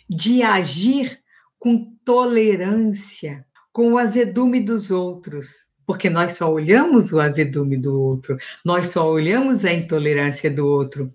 de 0.08 0.42
agir 0.42 1.20
com 1.58 1.96
tolerância, 2.04 3.44
com 3.72 3.92
o 3.92 3.98
azedume 3.98 4.60
dos 4.60 4.90
outros, 4.90 5.64
porque 5.86 6.08
nós 6.08 6.36
só 6.36 6.52
olhamos 6.52 7.12
o 7.12 7.20
azedume 7.20 7.76
do 7.76 8.00
outro, 8.00 8.36
nós 8.64 8.88
só 8.88 9.08
olhamos 9.08 9.64
a 9.64 9.72
intolerância 9.72 10.50
do 10.50 10.66
outro. 10.66 11.06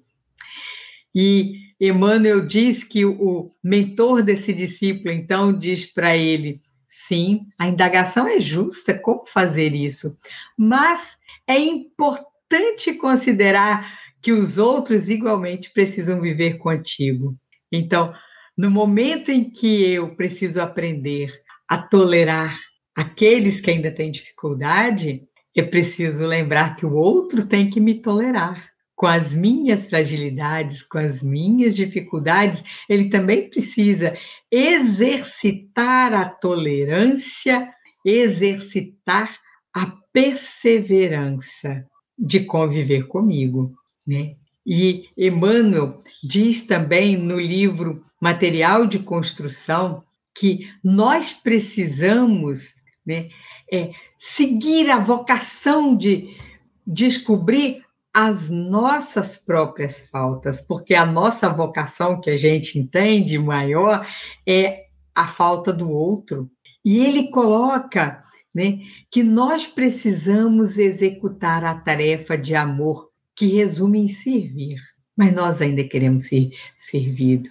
E 1.13 1.54
Emmanuel 1.80 2.45
diz 2.45 2.84
que 2.84 3.06
o 3.06 3.48
mentor 3.63 4.22
desse 4.22 4.54
discípulo, 4.54 5.12
então, 5.12 5.58
diz 5.58 5.86
para 5.86 6.15
ele: 6.15 6.62
sim, 6.88 7.48
a 7.58 7.67
indagação 7.67 8.28
é 8.28 8.39
justa, 8.39 8.93
como 8.93 9.26
fazer 9.26 9.74
isso? 9.74 10.17
Mas 10.58 11.17
é 11.48 11.58
importante 11.58 12.93
considerar 12.95 13.98
que 14.21 14.32
os 14.32 14.58
outros 14.58 15.10
igualmente 15.10 15.71
precisam 15.71 16.21
viver 16.21 16.58
contigo. 16.58 17.29
Então, 17.71 18.13
no 18.58 18.69
momento 18.69 19.32
em 19.32 19.49
que 19.49 19.93
eu 19.93 20.15
preciso 20.15 20.62
aprender 20.62 21.32
a 21.67 21.77
tolerar 21.77 22.58
aqueles 22.95 23.62
que 23.62 23.71
ainda 23.71 23.91
têm 23.91 24.12
dificuldade, 24.12 25.21
eu 25.55 25.69
preciso 25.69 26.25
lembrar 26.25 26.75
que 26.75 26.86
o 26.86 26.93
outro 26.93 27.45
tem 27.45 27.69
que 27.69 27.79
me 27.79 28.01
tolerar. 28.01 28.69
Com 28.95 29.08
as 29.08 29.34
minhas 29.34 29.88
fragilidades, 29.88 30.84
com 30.84 30.97
as 30.97 31.23
minhas 31.23 31.73
dificuldades, 31.73 32.65
ele 32.89 33.10
também 33.10 33.49
precisa 33.49 34.17
exercitar 34.51 36.13
a 36.13 36.25
tolerância, 36.27 37.65
exercitar 38.05 39.34
a 39.73 39.86
perseverança 40.12 41.86
de 42.17 42.41
conviver 42.41 43.08
comigo. 43.08 43.71
Né? 44.07 44.35
E 44.65 45.09
Emmanuel 45.17 46.01
diz 46.23 46.65
também 46.65 47.17
no 47.17 47.39
livro 47.39 48.01
Material 48.21 48.85
de 48.85 48.99
Construção 48.99 50.03
que 50.33 50.71
nós 50.83 51.33
precisamos 51.33 52.75
né, 53.05 53.29
é, 53.71 53.91
seguir 54.17 54.89
a 54.89 54.99
vocação 54.99 55.95
de 55.95 56.38
descobrir 56.85 57.83
as 58.13 58.49
nossas 58.49 59.38
próprias 59.38 60.09
faltas, 60.09 60.59
porque 60.59 60.95
a 60.95 61.05
nossa 61.05 61.49
vocação 61.49 62.19
que 62.19 62.29
a 62.29 62.38
gente 62.38 62.79
entende 62.79 63.38
maior 63.38 64.07
é 64.47 64.85
a 65.13 65.27
falta 65.27 65.71
do 65.71 65.89
outro. 65.89 66.49
E 66.83 67.05
ele 67.05 67.29
coloca 67.29 68.21
né, 68.53 68.79
que 69.12 69.21
nós 69.21 69.67
precisamos 69.67 70.77
executar 70.77 71.63
a 71.63 71.75
tarefa 71.75 72.38
de 72.38 72.55
amor 72.55 73.09
que 73.39 73.47
resume 73.47 74.02
em 74.02 74.10
servir, 74.10 74.75
mas 75.15 75.34
nós 75.34 75.62
ainda 75.62 75.82
queremos 75.86 76.28
ser 76.28 76.49
servido. 76.78 77.49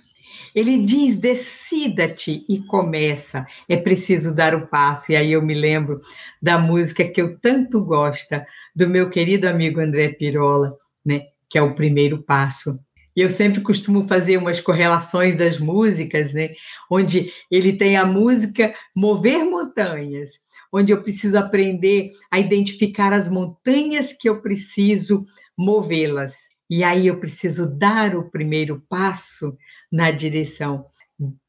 Ele 0.54 0.76
diz: 0.84 1.16
decida-te 1.16 2.44
e 2.46 2.60
começa. 2.64 3.46
É 3.66 3.74
preciso 3.74 4.34
dar 4.34 4.54
o 4.54 4.66
passo. 4.66 5.12
E 5.12 5.16
aí 5.16 5.32
eu 5.32 5.40
me 5.40 5.54
lembro 5.54 5.98
da 6.42 6.58
música 6.58 7.08
que 7.08 7.22
eu 7.22 7.38
tanto 7.38 7.82
gosto, 7.86 8.38
do 8.76 8.86
meu 8.86 9.08
querido 9.08 9.48
amigo 9.48 9.80
André 9.80 10.10
Pirola, 10.10 10.68
né? 11.04 11.22
Que 11.48 11.56
é 11.56 11.62
o 11.62 11.74
primeiro 11.74 12.22
passo. 12.22 12.78
E 13.16 13.22
eu 13.22 13.30
sempre 13.30 13.62
costumo 13.62 14.06
fazer 14.06 14.36
umas 14.36 14.60
correlações 14.60 15.36
das 15.36 15.58
músicas, 15.58 16.34
né? 16.34 16.50
Onde 16.90 17.32
ele 17.50 17.72
tem 17.72 17.96
a 17.96 18.04
música 18.04 18.74
Mover 18.94 19.42
Montanhas, 19.46 20.32
onde 20.70 20.92
eu 20.92 21.02
preciso 21.02 21.38
aprender 21.38 22.10
a 22.30 22.38
identificar 22.38 23.14
as 23.14 23.26
montanhas 23.26 24.12
que 24.12 24.28
eu 24.28 24.42
preciso 24.42 25.24
movê-las. 25.58 26.34
E 26.70 26.84
aí 26.84 27.08
eu 27.08 27.18
preciso 27.18 27.76
dar 27.76 28.14
o 28.14 28.30
primeiro 28.30 28.82
passo 28.88 29.56
na 29.90 30.10
direção 30.10 30.86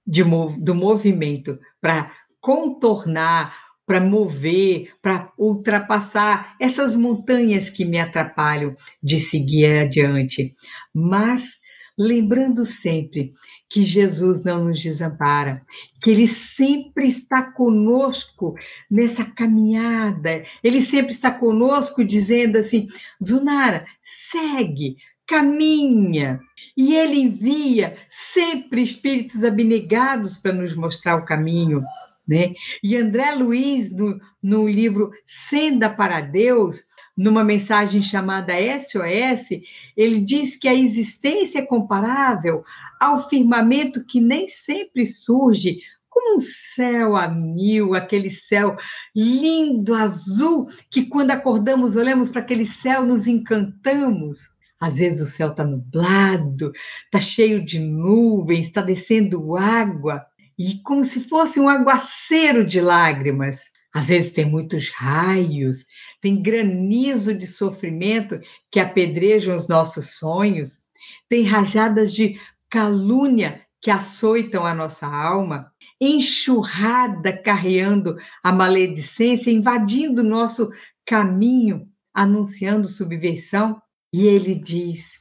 de, 0.08 0.24
do 0.24 0.74
movimento 0.74 1.60
para 1.80 2.12
contornar, 2.42 3.56
para 3.86 4.00
mover, 4.00 4.94
para 5.02 5.32
ultrapassar 5.38 6.56
essas 6.60 6.96
montanhas 6.96 7.70
que 7.70 7.86
me 7.86 8.00
atrapalham 8.00 8.72
de 9.04 9.20
seguir 9.20 9.80
adiante. 9.80 10.54
Mas 10.94 11.60
lembrando 12.00 12.64
sempre 12.64 13.34
que 13.70 13.84
Jesus 13.84 14.46
não 14.46 14.64
nos 14.64 14.80
desampara, 14.80 15.62
que 16.02 16.10
Ele 16.10 16.28
sempre 16.28 17.10
está 17.10 17.52
conosco 17.52 18.56
nessa 18.90 19.26
caminhada, 19.26 20.44
Ele 20.64 20.80
sempre 20.80 21.12
está 21.12 21.30
conosco 21.30 22.06
dizendo 22.06 22.58
assim: 22.58 22.88
Zunara, 23.22 23.86
segue, 24.06 24.96
caminha. 25.28 26.40
E 26.78 26.96
Ele 26.96 27.20
envia 27.20 27.98
sempre 28.10 28.82
espíritos 28.82 29.44
abnegados 29.44 30.38
para 30.38 30.54
nos 30.54 30.74
mostrar 30.76 31.18
o 31.18 31.26
caminho. 31.26 31.84
Né? 32.26 32.54
E 32.82 32.96
André 32.96 33.34
Luiz, 33.34 33.92
no, 33.92 34.18
no 34.42 34.68
livro 34.68 35.12
Senda 35.26 35.90
para 35.90 36.22
Deus, 36.22 36.84
numa 37.20 37.44
mensagem 37.44 38.02
chamada 38.02 38.54
SOS, 38.80 39.62
ele 39.98 40.22
diz 40.22 40.56
que 40.56 40.70
a 40.70 40.74
existência 40.74 41.60
é 41.60 41.66
comparável 41.66 42.64
ao 42.98 43.28
firmamento 43.28 44.06
que 44.06 44.22
nem 44.22 44.48
sempre 44.48 45.06
surge 45.06 45.80
como 46.08 46.36
um 46.36 46.40
céu 46.40 47.18
a 47.18 47.28
mil, 47.28 47.94
aquele 47.94 48.30
céu 48.30 48.78
lindo, 49.14 49.94
azul, 49.94 50.66
que 50.90 51.08
quando 51.08 51.32
acordamos, 51.32 51.98
olhamos 51.98 52.30
para 52.30 52.40
aquele 52.40 52.66
céu, 52.66 53.06
nos 53.06 53.28
encantamos. 53.28 54.38
Às 54.80 55.00
vezes 55.00 55.20
o 55.20 55.30
céu 55.30 55.50
está 55.50 55.66
nublado, 55.66 56.72
está 57.04 57.20
cheio 57.20 57.64
de 57.66 57.80
nuvens, 57.80 58.68
está 58.68 58.82
descendo 58.82 59.58
água, 59.58 60.26
e 60.58 60.82
como 60.84 61.04
se 61.04 61.20
fosse 61.20 61.60
um 61.60 61.68
aguaceiro 61.68 62.66
de 62.66 62.80
lágrimas. 62.80 63.78
Às 63.94 64.10
vezes 64.10 64.32
tem 64.32 64.46
muitos 64.46 64.90
raios, 64.90 65.86
tem 66.22 66.42
granizo 66.42 67.34
de 67.34 67.48
sofrimento 67.48 68.40
que 68.72 68.80
apedrejam 68.80 69.56
os 69.56 69.68
nossos 69.68 70.18
sonhos, 70.18 70.80
tem 71.28 71.44
rajadas 71.44 72.14
de 72.14 72.40
calúnia 72.70 73.62
que 73.82 73.90
açoitam 73.90 74.66
a 74.66 74.74
nossa 74.74 75.08
alma, 75.08 75.72
enxurrada 76.00 77.36
carreando 77.42 78.18
a 78.44 78.52
maledicência, 78.52 79.52
invadindo 79.52 80.24
nosso 80.24 80.70
caminho, 81.06 81.88
anunciando 82.14 82.88
subversão. 82.88 83.82
E 84.14 84.28
ele 84.28 84.56
diz: 84.56 85.20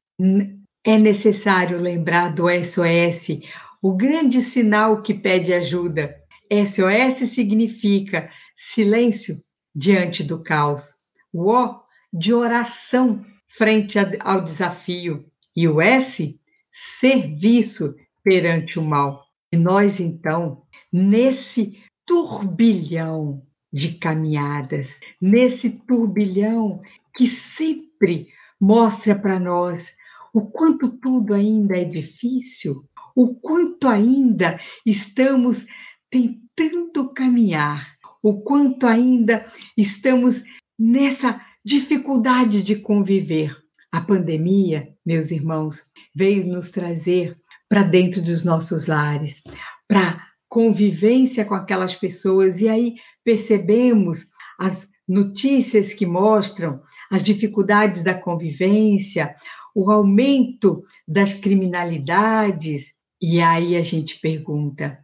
é 0.85 0.99
necessário 0.99 1.81
lembrar 1.81 2.35
do 2.35 2.45
SOS, 2.49 3.41
o 3.83 3.95
grande 3.95 4.41
sinal 4.43 5.03
que 5.03 5.15
pede 5.15 5.53
ajuda. 5.53 6.09
SOS 6.51 7.31
significa 7.31 8.31
silêncio 8.57 9.37
diante 9.75 10.23
do 10.23 10.43
caos, 10.43 10.95
o 11.33 11.51
O 11.51 11.81
de 12.13 12.33
oração 12.33 13.25
frente 13.49 13.99
ao 14.21 14.43
desafio, 14.43 15.25
e 15.57 15.67
o 15.67 15.81
S, 15.81 16.39
serviço 16.71 17.95
perante 18.23 18.79
o 18.79 18.83
mal. 18.83 19.25
E 19.53 19.57
nós, 19.57 19.99
então, 19.99 20.63
nesse 20.93 21.83
turbilhão 22.07 23.43
de 23.73 23.95
caminhadas, 23.95 25.01
nesse 25.21 25.71
turbilhão 25.71 26.81
que 27.15 27.27
sempre 27.27 28.29
mostra 28.61 29.19
para 29.19 29.39
nós 29.39 29.97
o 30.33 30.43
quanto 30.43 30.97
tudo 30.99 31.35
ainda 31.35 31.77
é 31.77 31.85
difícil, 31.85 32.85
o 33.17 33.35
quanto 33.35 33.89
ainda 33.89 34.61
estamos 34.87 35.67
tentando 36.11 37.13
caminhar, 37.15 37.97
o 38.23 38.43
quanto 38.43 38.87
ainda 38.87 39.45
estamos 39.77 40.43
nessa 40.79 41.41
dificuldade 41.65 42.63
de 42.63 42.77
conviver. 42.77 43.57
A 43.91 44.01
pandemia, 44.01 44.95
meus 45.05 45.31
irmãos, 45.31 45.83
veio 46.15 46.47
nos 46.47 46.71
trazer 46.71 47.35
para 47.69 47.83
dentro 47.83 48.21
dos 48.21 48.45
nossos 48.45 48.87
lares, 48.87 49.43
para 49.87 50.27
convivência 50.49 51.45
com 51.45 51.55
aquelas 51.55 51.95
pessoas, 51.95 52.61
e 52.61 52.69
aí 52.69 52.97
percebemos 53.25 54.25
as 54.59 54.89
notícias 55.09 55.95
que 55.95 56.07
mostram 56.07 56.81
as 57.11 57.23
dificuldades 57.23 58.03
da 58.03 58.15
convivência, 58.15 59.35
o 59.75 59.91
aumento 59.91 60.83
das 61.07 61.35
criminalidades, 61.35 62.93
e 63.21 63.41
aí 63.41 63.77
a 63.77 63.83
gente 63.83 64.21
pergunta: 64.21 64.99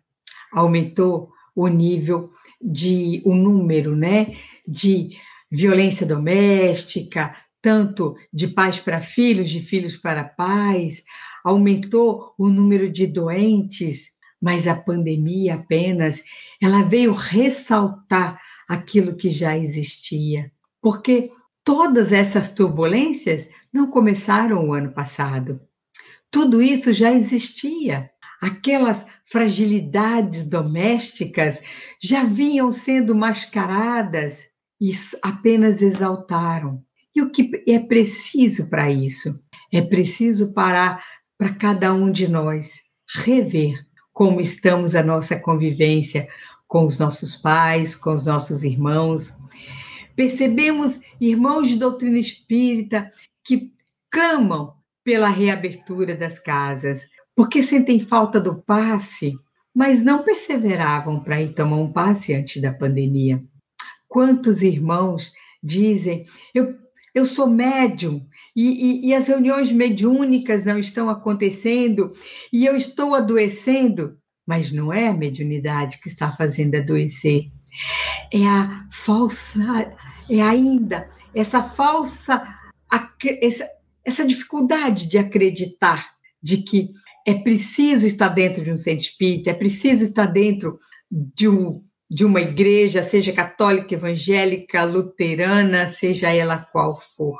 aumentou 0.54 1.30
o 1.54 1.68
nível 1.68 2.30
de 2.60 3.20
o 3.24 3.34
número, 3.34 3.94
né, 3.94 4.34
de 4.66 5.10
violência 5.50 6.06
doméstica, 6.06 7.34
tanto 7.60 8.16
de 8.32 8.48
pais 8.48 8.78
para 8.78 9.00
filhos, 9.00 9.50
de 9.50 9.60
filhos 9.60 9.96
para 9.96 10.24
pais, 10.24 11.04
aumentou 11.44 12.34
o 12.38 12.48
número 12.48 12.90
de 12.90 13.06
doentes, 13.06 14.14
mas 14.40 14.66
a 14.66 14.74
pandemia 14.74 15.54
apenas 15.54 16.22
ela 16.60 16.82
veio 16.82 17.12
ressaltar 17.12 18.40
aquilo 18.68 19.16
que 19.16 19.30
já 19.30 19.56
existia, 19.56 20.50
porque 20.80 21.30
todas 21.62 22.12
essas 22.12 22.50
turbulências 22.50 23.48
não 23.72 23.90
começaram 23.90 24.68
o 24.68 24.72
ano 24.72 24.92
passado. 24.92 25.58
Tudo 26.30 26.60
isso 26.60 26.92
já 26.92 27.12
existia. 27.12 28.10
Aquelas 28.42 29.06
fragilidades 29.24 30.46
domésticas 30.46 31.62
já 32.02 32.24
vinham 32.24 32.70
sendo 32.70 33.14
mascaradas 33.14 34.48
e 34.80 34.92
apenas 35.22 35.82
exaltaram. 35.82 36.74
E 37.14 37.22
o 37.22 37.30
que 37.30 37.50
é 37.68 37.78
preciso 37.78 38.68
para 38.68 38.90
isso? 38.90 39.42
É 39.72 39.80
preciso 39.80 40.52
parar 40.52 41.02
para 41.38 41.54
cada 41.54 41.94
um 41.94 42.10
de 42.10 42.28
nós 42.28 42.80
rever 43.24 43.86
como 44.12 44.40
estamos 44.40 44.94
a 44.94 45.02
nossa 45.02 45.38
convivência 45.38 46.28
com 46.66 46.84
os 46.84 46.98
nossos 46.98 47.36
pais, 47.36 47.94
com 47.94 48.14
os 48.14 48.26
nossos 48.26 48.64
irmãos. 48.64 49.32
Percebemos 50.16 51.00
irmãos 51.20 51.68
de 51.68 51.76
doutrina 51.76 52.18
espírita 52.18 53.10
que 53.44 53.72
clamam 54.10 54.74
pela 55.02 55.28
reabertura 55.28 56.14
das 56.14 56.38
casas, 56.38 57.08
porque 57.34 57.62
sentem 57.62 57.98
falta 57.98 58.40
do 58.40 58.62
passe, 58.62 59.34
mas 59.74 60.02
não 60.02 60.22
perseveravam 60.22 61.20
para 61.20 61.42
ir 61.42 61.52
tomar 61.52 61.78
um 61.78 61.92
passe 61.92 62.32
antes 62.32 62.62
da 62.62 62.72
pandemia. 62.72 63.42
Quantos 64.08 64.62
irmãos 64.62 65.32
dizem, 65.62 66.24
eu, 66.54 66.76
eu 67.14 67.24
sou 67.24 67.48
médium, 67.48 68.24
e, 68.54 69.06
e, 69.06 69.08
e 69.08 69.14
as 69.14 69.26
reuniões 69.26 69.72
mediúnicas 69.72 70.64
não 70.64 70.78
estão 70.78 71.10
acontecendo, 71.10 72.12
e 72.52 72.64
eu 72.64 72.76
estou 72.76 73.14
adoecendo, 73.14 74.16
mas 74.46 74.70
não 74.70 74.92
é 74.92 75.08
a 75.08 75.14
mediunidade 75.14 76.00
que 76.00 76.08
está 76.08 76.30
fazendo 76.36 76.76
adoecer, 76.76 77.50
é 78.32 78.46
a 78.46 78.86
falsa, 78.92 79.92
é 80.30 80.40
ainda 80.40 81.08
essa 81.34 81.62
falsa, 81.62 82.46
essa, 83.42 83.68
essa 84.04 84.24
dificuldade 84.24 85.08
de 85.08 85.18
acreditar 85.18 86.14
de 86.40 86.58
que 86.58 86.90
é 87.24 87.34
preciso 87.34 88.06
estar 88.06 88.28
dentro 88.28 88.62
de 88.62 88.70
um 88.70 88.76
centro 88.76 89.04
espírita, 89.04 89.50
é 89.50 89.54
preciso 89.54 90.04
estar 90.04 90.26
dentro 90.26 90.78
de, 91.10 91.48
um, 91.48 91.82
de 92.10 92.24
uma 92.24 92.40
igreja, 92.40 93.02
seja 93.02 93.32
católica, 93.32 93.94
evangélica, 93.94 94.84
luterana, 94.84 95.88
seja 95.88 96.30
ela 96.30 96.58
qual 96.58 97.00
for. 97.00 97.38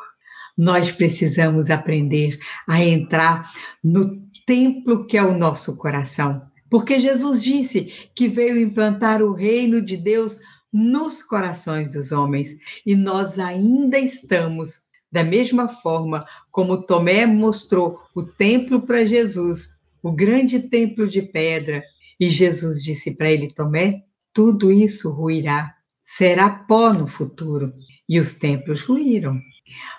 Nós 0.56 0.90
precisamos 0.90 1.70
aprender 1.70 2.38
a 2.68 2.82
entrar 2.82 3.42
no 3.82 4.22
templo 4.46 5.06
que 5.06 5.16
é 5.16 5.22
o 5.22 5.36
nosso 5.36 5.76
coração. 5.76 6.42
Porque 6.70 7.00
Jesus 7.00 7.42
disse 7.42 7.92
que 8.14 8.26
veio 8.26 8.60
implantar 8.60 9.22
o 9.22 9.32
reino 9.32 9.82
de 9.82 9.96
Deus 9.96 10.38
nos 10.72 11.22
corações 11.22 11.92
dos 11.92 12.10
homens 12.10 12.56
e 12.84 12.96
nós 12.96 13.38
ainda 13.38 13.98
estamos 13.98 14.84
da 15.14 15.22
mesma 15.22 15.68
forma 15.68 16.26
como 16.50 16.82
Tomé 16.82 17.24
mostrou 17.24 18.00
o 18.12 18.24
templo 18.24 18.82
para 18.82 19.04
Jesus, 19.04 19.73
o 20.04 20.12
grande 20.12 20.60
templo 20.60 21.08
de 21.08 21.22
pedra, 21.22 21.82
e 22.20 22.28
Jesus 22.28 22.82
disse 22.82 23.16
para 23.16 23.30
ele: 23.30 23.48
Tomé, 23.48 24.04
tudo 24.34 24.70
isso 24.70 25.10
ruirá, 25.10 25.74
será 26.02 26.50
pó 26.50 26.92
no 26.92 27.08
futuro. 27.08 27.70
E 28.06 28.18
os 28.18 28.34
templos 28.34 28.82
ruíram. 28.82 29.40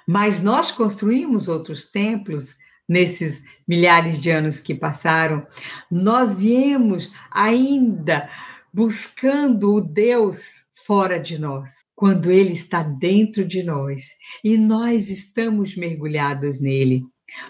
Mas 0.07 0.43
nós 0.43 0.71
construímos 0.71 1.47
outros 1.47 1.89
templos 1.89 2.55
nesses 2.87 3.41
milhares 3.67 4.21
de 4.21 4.29
anos 4.29 4.59
que 4.59 4.75
passaram. 4.75 5.45
Nós 5.89 6.35
viemos 6.35 7.11
ainda 7.31 8.29
buscando 8.71 9.73
o 9.73 9.81
Deus 9.81 10.65
fora 10.85 11.19
de 11.19 11.39
nós, 11.39 11.79
quando 11.95 12.29
ele 12.29 12.53
está 12.53 12.83
dentro 12.83 13.43
de 13.43 13.63
nós 13.63 14.11
e 14.43 14.55
nós 14.55 15.09
estamos 15.09 15.75
mergulhados 15.75 16.61
nele. 16.61 17.01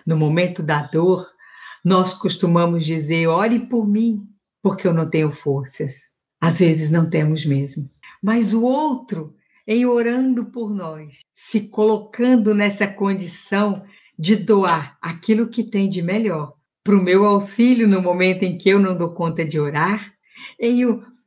No 0.08 0.16
momento 0.16 0.64
da 0.64 0.84
dor, 0.84 1.35
nós 1.86 2.16
costumamos 2.16 2.84
dizer: 2.84 3.28
ore 3.28 3.60
por 3.60 3.88
mim, 3.88 4.28
porque 4.62 4.88
eu 4.88 4.94
não 4.94 5.08
tenho 5.08 5.32
forças. 5.32 6.16
Às 6.42 6.58
vezes 6.58 6.90
não 6.90 7.08
temos 7.08 7.46
mesmo. 7.46 7.88
Mas 8.22 8.54
o 8.54 8.64
outro, 8.64 9.36
em 9.68 9.86
orando 9.86 10.46
por 10.46 10.74
nós, 10.74 11.20
se 11.34 11.62
colocando 11.62 12.56
nessa 12.56 12.88
condição 12.88 13.86
de 14.18 14.36
doar 14.36 14.98
aquilo 15.00 15.48
que 15.48 15.64
tem 15.64 15.88
de 15.88 16.02
melhor, 16.02 16.56
para 16.84 16.96
o 16.96 17.02
meu 17.02 17.24
auxílio 17.24 17.88
no 17.88 18.02
momento 18.02 18.44
em 18.44 18.58
que 18.58 18.70
eu 18.70 18.80
não 18.80 18.98
dou 18.98 19.12
conta 19.12 19.46
de 19.46 19.60
orar, 19.60 20.12
em 20.60 20.86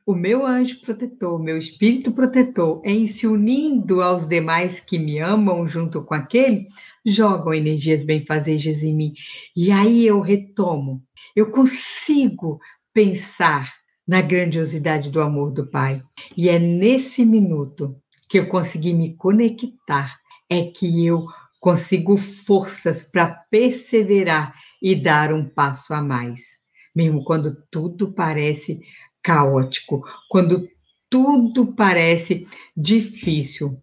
o, 0.09 0.15
meu 0.15 0.43
anjo 0.43 0.81
protetor, 0.81 1.39
meu 1.39 1.55
espírito 1.55 2.11
protetor, 2.11 2.81
em 2.83 3.05
se 3.05 3.27
unindo 3.27 4.01
aos 4.01 4.27
demais 4.27 4.79
que 4.79 4.97
me 4.97 5.19
amam 5.19 5.67
junto 5.67 6.03
com 6.03 6.15
aquele, 6.15 6.65
jogam 7.05 7.53
energias 7.53 8.03
benfazejas 8.03 8.81
em 8.81 8.95
mim. 8.95 9.11
E 9.55 9.71
aí 9.71 10.03
eu 10.07 10.19
retomo, 10.19 11.03
eu 11.35 11.51
consigo 11.51 12.59
pensar 12.91 13.71
na 14.07 14.19
grandiosidade 14.19 15.11
do 15.11 15.21
amor 15.21 15.51
do 15.51 15.67
Pai. 15.67 16.01
E 16.35 16.49
é 16.49 16.57
nesse 16.57 17.23
minuto 17.23 17.93
que 18.27 18.39
eu 18.39 18.47
consegui 18.47 18.95
me 18.95 19.15
conectar, 19.15 20.17
é 20.49 20.63
que 20.63 21.05
eu 21.05 21.27
consigo 21.59 22.17
forças 22.17 23.03
para 23.03 23.27
perseverar 23.51 24.55
e 24.81 24.95
dar 24.95 25.31
um 25.31 25.47
passo 25.47 25.93
a 25.93 26.01
mais, 26.01 26.57
mesmo 26.95 27.23
quando 27.23 27.55
tudo 27.69 28.11
parece 28.11 28.79
caótico, 29.23 30.03
quando 30.29 30.67
tudo 31.09 31.73
parece 31.73 32.45
difícil. 32.75 33.73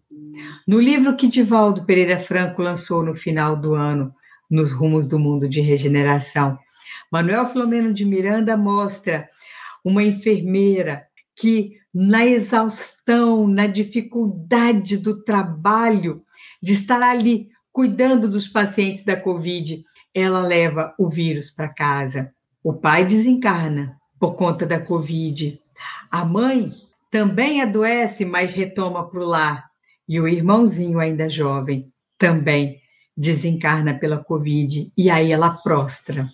No 0.67 0.79
livro 0.79 1.15
que 1.15 1.27
Divaldo 1.27 1.85
Pereira 1.85 2.19
Franco 2.19 2.61
lançou 2.61 3.03
no 3.03 3.13
final 3.13 3.55
do 3.55 3.73
ano, 3.73 4.13
Nos 4.49 4.71
Rumos 4.71 5.07
do 5.07 5.19
Mundo 5.19 5.47
de 5.47 5.59
Regeneração, 5.61 6.57
Manuel 7.11 7.47
Filomeno 7.47 7.93
de 7.93 8.05
Miranda 8.05 8.55
mostra 8.55 9.27
uma 9.83 10.03
enfermeira 10.03 11.05
que, 11.35 11.77
na 11.93 12.25
exaustão, 12.25 13.47
na 13.47 13.67
dificuldade 13.67 14.97
do 14.97 15.23
trabalho, 15.23 16.21
de 16.61 16.73
estar 16.73 17.01
ali 17.01 17.49
cuidando 17.71 18.27
dos 18.27 18.47
pacientes 18.47 19.03
da 19.03 19.15
Covid, 19.15 19.81
ela 20.13 20.41
leva 20.41 20.93
o 20.97 21.09
vírus 21.09 21.51
para 21.51 21.73
casa. 21.73 22.33
O 22.63 22.73
pai 22.73 23.05
desencarna 23.05 23.96
por 24.19 24.35
conta 24.35 24.65
da 24.65 24.79
Covid. 24.79 25.59
A 26.11 26.25
mãe 26.25 26.71
também 27.11 27.61
adoece, 27.61 28.25
mas 28.25 28.53
retoma 28.53 29.09
para 29.09 29.19
o 29.19 29.25
lar. 29.25 29.69
E 30.07 30.19
o 30.19 30.27
irmãozinho, 30.27 30.99
ainda 30.99 31.29
jovem, 31.29 31.91
também 32.17 32.81
desencarna 33.15 33.93
pela 33.93 34.23
Covid. 34.23 34.87
E 34.97 35.09
aí 35.09 35.31
ela 35.31 35.49
prostra. 35.49 36.27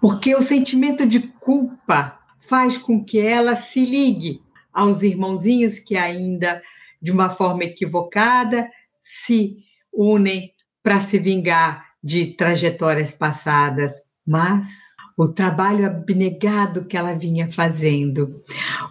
Porque 0.00 0.34
o 0.34 0.42
sentimento 0.42 1.06
de 1.06 1.20
culpa 1.20 2.18
faz 2.38 2.76
com 2.78 3.04
que 3.04 3.20
ela 3.20 3.56
se 3.56 3.84
ligue 3.84 4.40
aos 4.72 5.02
irmãozinhos 5.02 5.78
que 5.78 5.96
ainda, 5.96 6.62
de 7.00 7.10
uma 7.10 7.30
forma 7.30 7.64
equivocada, 7.64 8.68
se 9.00 9.56
unem 9.92 10.52
para 10.82 11.00
se 11.00 11.18
vingar 11.18 11.86
de 12.02 12.26
trajetórias 12.26 13.12
passadas, 13.12 13.94
mas 14.24 14.95
o 15.16 15.26
trabalho 15.26 15.86
abnegado 15.86 16.84
que 16.84 16.96
ela 16.96 17.14
vinha 17.14 17.50
fazendo, 17.50 18.26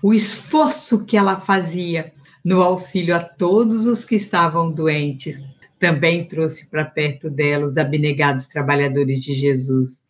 o 0.02 0.14
esforço 0.14 1.06
que 1.06 1.16
ela 1.16 1.40
fazia 1.40 2.12
no 2.44 2.62
auxílio 2.62 3.16
a 3.16 3.20
todos 3.20 3.86
os 3.86 4.04
que 4.04 4.16
estavam 4.16 4.72
doentes, 4.72 5.46
também 5.80 6.28
trouxe 6.28 6.68
para 6.68 6.86
perto 6.86 7.30
dela 7.30 7.66
os 7.66 7.78
abnegados 7.78 8.48
trabalhadores 8.48 9.22
de 9.22 9.34
Jesus. 9.34 10.04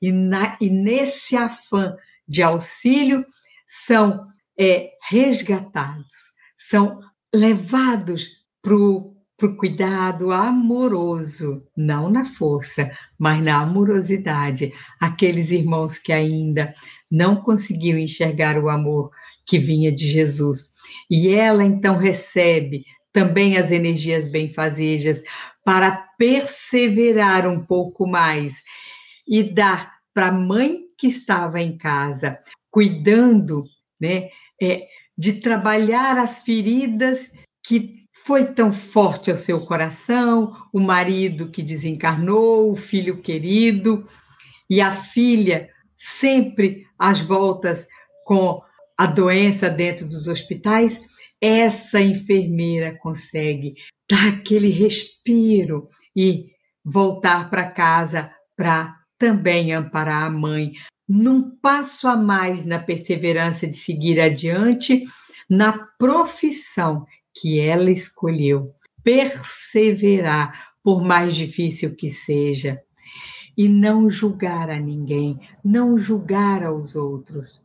E, 0.00 0.10
na, 0.10 0.56
e 0.60 0.70
nesse 0.70 1.36
afã 1.36 1.96
de 2.26 2.42
auxílio, 2.42 3.22
são 3.66 4.24
é, 4.58 4.90
resgatados, 5.08 6.32
são 6.56 7.00
levados 7.34 8.28
para 8.62 8.74
o 8.74 9.19
o 9.48 9.56
cuidado 9.56 10.32
amoroso, 10.32 11.62
não 11.76 12.10
na 12.10 12.24
força, 12.24 12.90
mas 13.18 13.42
na 13.42 13.60
amorosidade, 13.60 14.72
aqueles 15.00 15.50
irmãos 15.50 15.98
que 15.98 16.12
ainda 16.12 16.72
não 17.10 17.36
conseguiam 17.36 17.98
enxergar 17.98 18.58
o 18.58 18.68
amor 18.68 19.10
que 19.46 19.58
vinha 19.58 19.90
de 19.90 20.06
Jesus. 20.08 20.74
E 21.10 21.28
ela 21.28 21.64
então 21.64 21.96
recebe 21.96 22.84
também 23.12 23.56
as 23.56 23.72
energias 23.72 24.26
benfazejas 24.26 25.22
para 25.64 26.08
perseverar 26.16 27.46
um 27.48 27.64
pouco 27.64 28.06
mais 28.06 28.62
e 29.28 29.42
dar 29.42 29.94
para 30.14 30.26
a 30.26 30.32
mãe 30.32 30.80
que 30.96 31.06
estava 31.06 31.60
em 31.60 31.76
casa, 31.76 32.38
cuidando, 32.70 33.64
né, 34.00 34.28
é, 34.60 34.86
de 35.16 35.34
trabalhar 35.34 36.18
as 36.18 36.40
feridas 36.40 37.32
que 37.62 37.92
foi 38.24 38.52
tão 38.52 38.72
forte 38.72 39.30
ao 39.30 39.36
seu 39.36 39.60
coração, 39.60 40.56
o 40.72 40.80
marido 40.80 41.50
que 41.50 41.62
desencarnou, 41.62 42.70
o 42.70 42.76
filho 42.76 43.20
querido, 43.20 44.04
e 44.68 44.80
a 44.80 44.92
filha 44.92 45.68
sempre 45.96 46.86
às 46.98 47.20
voltas 47.20 47.86
com 48.24 48.62
a 48.96 49.06
doença 49.06 49.68
dentro 49.68 50.06
dos 50.06 50.28
hospitais, 50.28 51.00
essa 51.40 52.00
enfermeira 52.00 52.96
consegue 52.98 53.74
dar 54.08 54.28
aquele 54.28 54.70
respiro 54.70 55.82
e 56.14 56.50
voltar 56.84 57.48
para 57.48 57.70
casa 57.70 58.30
para 58.56 58.96
também 59.18 59.72
amparar 59.72 60.24
a 60.24 60.30
mãe, 60.30 60.72
num 61.08 61.56
passo 61.56 62.06
a 62.06 62.16
mais 62.16 62.64
na 62.64 62.78
perseverança 62.78 63.66
de 63.66 63.76
seguir 63.76 64.20
adiante 64.20 65.02
na 65.48 65.72
profissão 65.98 67.04
que 67.34 67.60
ela 67.60 67.90
escolheu, 67.90 68.66
perseverar, 69.02 70.72
por 70.82 71.02
mais 71.02 71.34
difícil 71.34 71.94
que 71.94 72.10
seja, 72.10 72.80
e 73.56 73.68
não 73.68 74.08
julgar 74.08 74.70
a 74.70 74.78
ninguém, 74.78 75.38
não 75.64 75.98
julgar 75.98 76.64
aos 76.64 76.96
outros. 76.96 77.62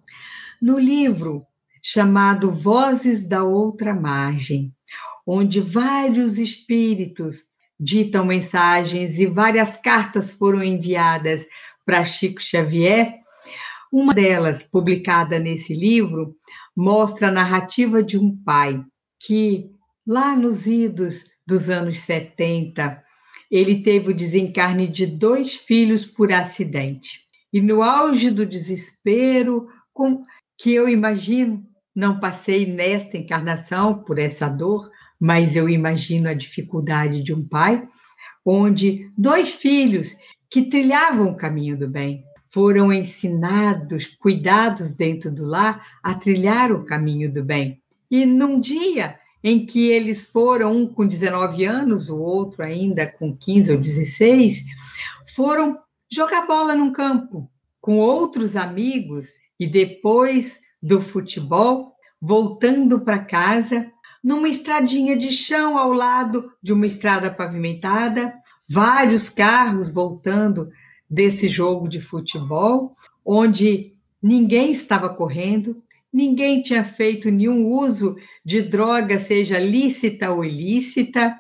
No 0.62 0.78
livro 0.78 1.40
chamado 1.82 2.52
Vozes 2.52 3.28
da 3.28 3.44
Outra 3.44 3.94
Margem, 3.94 4.74
onde 5.26 5.62
vários 5.62 6.40
espíritos 6.40 7.44
ditam 7.80 8.26
mensagens 8.26 9.20
e 9.20 9.26
várias 9.26 9.78
cartas 9.78 10.34
foram 10.34 10.64
enviadas 10.64 11.46
para 11.86 12.04
Chico 12.04 12.42
Xavier, 12.42 13.20
uma 13.92 14.14
delas, 14.14 14.64
publicada 14.64 15.40
nesse 15.40 15.74
livro, 15.74 16.36
mostra 16.76 17.28
a 17.28 17.32
narrativa 17.32 18.04
de 18.04 18.18
um 18.18 18.36
pai 18.44 18.84
que 19.20 19.72
lá 20.06 20.36
nos 20.36 20.68
idos 20.68 21.26
dos 21.48 21.70
anos 21.70 22.00
70, 22.00 23.04
ele 23.50 23.82
teve 23.84 24.12
o 24.12 24.16
desencarne 24.16 24.88
de 24.88 25.06
dois 25.06 25.56
filhos 25.56 26.06
por 26.06 26.32
acidente. 26.32 27.26
E 27.54 27.62
no 27.62 27.82
auge 27.82 28.30
do 28.30 28.46
desespero, 28.46 29.68
com, 29.94 30.26
que 30.58 30.74
eu 30.74 30.90
imagino, 30.90 31.66
não 31.96 32.20
passei 32.20 32.66
nesta 32.66 33.18
encarnação 33.18 34.04
por 34.04 34.20
essa 34.20 34.50
dor, 34.50 34.92
mas 35.20 35.56
eu 35.56 35.70
imagino 35.70 36.28
a 36.28 36.34
dificuldade 36.34 37.24
de 37.24 37.34
um 37.34 37.48
pai, 37.48 37.82
onde 38.46 39.10
dois 39.18 39.52
filhos 39.52 40.16
que 40.50 40.64
trilhavam 40.64 41.30
o 41.30 41.38
caminho 41.38 41.78
do 41.78 41.88
bem 41.88 42.24
foram 42.50 42.92
ensinados, 42.94 44.08
cuidados 44.08 44.92
dentro 44.92 45.32
do 45.32 45.46
lar, 45.46 45.86
a 46.04 46.14
trilhar 46.14 46.72
o 46.72 46.86
caminho 46.86 47.32
do 47.32 47.44
bem. 47.44 47.82
E 48.10 48.26
num 48.26 48.60
dia 48.60 49.20
em 49.44 49.66
que 49.66 49.92
eles 49.92 50.26
foram, 50.26 50.76
um 50.76 50.88
com 50.88 51.06
19 51.06 51.66
anos, 51.66 52.10
o 52.10 52.20
outro 52.20 52.64
ainda 52.64 53.06
com 53.06 53.36
15 53.36 53.74
ou 53.74 53.78
16, 53.78 54.66
foram 55.36 55.80
jogar 56.12 56.48
bola 56.48 56.76
num 56.76 56.92
campo 56.92 57.50
com 57.80 57.98
outros 57.98 58.56
amigos 58.56 59.28
e 59.60 59.68
depois 59.68 60.60
do 60.82 61.00
futebol, 61.00 61.94
voltando 62.20 63.02
para 63.02 63.20
casa, 63.20 63.92
numa 64.24 64.50
estradinha 64.50 65.16
de 65.16 65.32
chão 65.32 65.78
ao 65.78 65.94
lado 65.94 66.52
de 66.62 66.74
uma 66.74 66.88
estrada 66.88 67.30
pavimentada, 67.30 68.34
vários 68.68 69.30
carros 69.30 69.94
voltando 69.94 70.72
desse 71.08 71.48
jogo 71.48 71.88
de 71.88 72.02
futebol, 72.02 72.94
onde 73.24 73.94
ninguém 74.22 74.72
estava 74.72 75.08
correndo, 75.08 75.76
ninguém 76.16 76.62
tinha 76.62 76.82
feito 76.82 77.30
nenhum 77.30 77.68
uso 77.68 78.16
de 78.44 78.62
droga, 78.62 79.20
seja 79.20 79.60
lícita 79.60 80.32
ou 80.32 80.46
ilícita, 80.46 81.38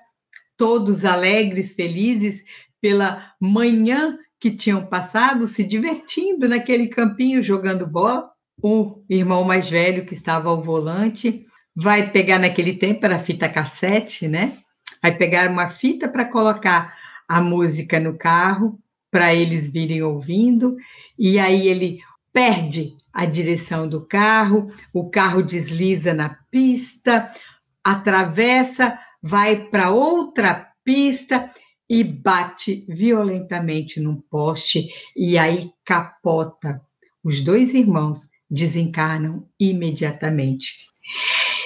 todos 0.57 1.05
alegres, 1.05 1.73
felizes 1.73 2.43
pela 2.81 3.31
manhã 3.39 4.17
que 4.37 4.51
tinham 4.51 4.85
passado 4.85 5.47
se 5.47 5.63
divertindo 5.63 6.49
naquele 6.49 6.87
campinho 6.87 7.41
jogando 7.41 7.87
bola. 7.87 8.29
O 8.61 9.01
irmão 9.09 9.45
mais 9.45 9.69
velho 9.69 10.05
que 10.05 10.13
estava 10.13 10.49
ao 10.49 10.61
volante 10.61 11.45
vai 11.73 12.11
pegar 12.11 12.37
naquele 12.37 12.73
tempo 12.73 13.05
era 13.05 13.17
fita 13.17 13.47
cassete, 13.47 14.27
né? 14.27 14.57
Vai 15.01 15.15
pegar 15.15 15.49
uma 15.49 15.69
fita 15.69 16.09
para 16.09 16.25
colocar 16.25 16.97
a 17.29 17.39
música 17.39 17.97
no 17.97 18.17
carro 18.17 18.77
para 19.09 19.33
eles 19.33 19.71
virem 19.71 20.03
ouvindo 20.03 20.75
e 21.17 21.39
aí 21.39 21.67
ele 21.69 21.99
perde 22.35 22.97
a 23.13 23.25
direção 23.25 23.87
do 23.87 24.05
carro, 24.05 24.65
o 24.93 25.09
carro 25.09 25.41
desliza 25.41 26.13
na 26.13 26.37
pista, 26.51 27.31
atravessa, 27.81 28.99
vai 29.23 29.69
para 29.69 29.89
outra 29.89 30.69
pista 30.83 31.49
e 31.89 32.03
bate 32.03 32.85
violentamente 32.89 34.01
num 34.01 34.19
poste 34.29 34.89
e 35.15 35.37
aí 35.37 35.71
capota. 35.85 36.81
Os 37.23 37.39
dois 37.39 37.73
irmãos 37.73 38.27
desencarnam 38.51 39.47
imediatamente. 39.57 40.87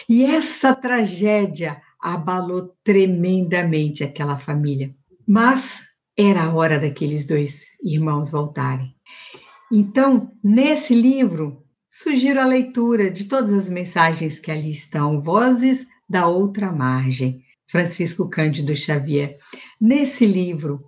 E 0.08 0.24
essa 0.24 0.76
tragédia 0.76 1.82
abalou 2.00 2.76
tremendamente 2.84 4.04
aquela 4.04 4.38
família. 4.38 4.92
Mas 5.28 5.82
era 6.16 6.44
a 6.44 6.54
hora 6.54 6.80
daqueles 6.80 7.26
dois 7.26 7.76
irmãos 7.82 8.30
voltarem. 8.30 8.99
Então, 9.72 10.32
nesse 10.44 10.96
livro, 10.96 11.64
sugiro 11.90 12.42
a 12.42 12.46
leitura 12.46 13.12
de 13.12 13.26
todas 13.26 13.54
as 13.54 13.70
mensagens 13.70 14.40
que 14.40 14.52
ali 14.52 14.72
estão, 14.72 15.22
Vozes 15.22 15.88
da 16.10 16.28
Outra 16.28 16.72
Margem, 16.72 17.44
Francisco 17.68 18.28
Cândido 18.30 18.76
Xavier. 18.76 19.38
Nesse 19.80 20.26
livro, 20.26 20.80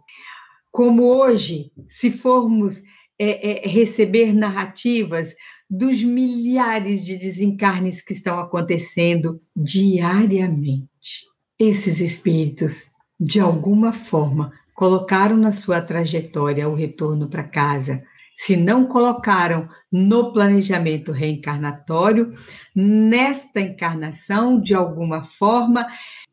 como 0.72 1.04
hoje, 1.04 1.72
se 1.88 2.10
formos 2.10 2.82
é, 3.20 3.65
é, 3.65 3.67
receber 3.67 4.34
narrativas 4.34 5.36
dos 5.70 6.02
milhares 6.04 7.04
de 7.04 7.17
desencarnes 7.17 8.02
que 8.02 8.13
estão 8.13 8.39
acontecendo 8.39 9.39
diariamente, 9.56 11.28
esses 11.60 12.00
espíritos, 12.02 12.86
de 13.20 13.39
alguma 13.39 13.94
forma, 13.94 14.52
colocaram 14.74 15.38
na 15.38 15.52
sua 15.52 15.80
trajetória 15.82 16.67
o 16.67 16.74
retorno 16.74 17.30
para 17.30 17.44
casa 17.44 18.04
se 18.36 18.56
não 18.56 18.86
colocaram 18.86 19.67
no 19.91 20.32
planejamento 20.32 21.12
reencarnatório, 21.12 22.32
nesta 22.76 23.60
encarnação, 23.62 24.60
de 24.60 24.74
alguma 24.74 25.24
forma, 25.24 25.86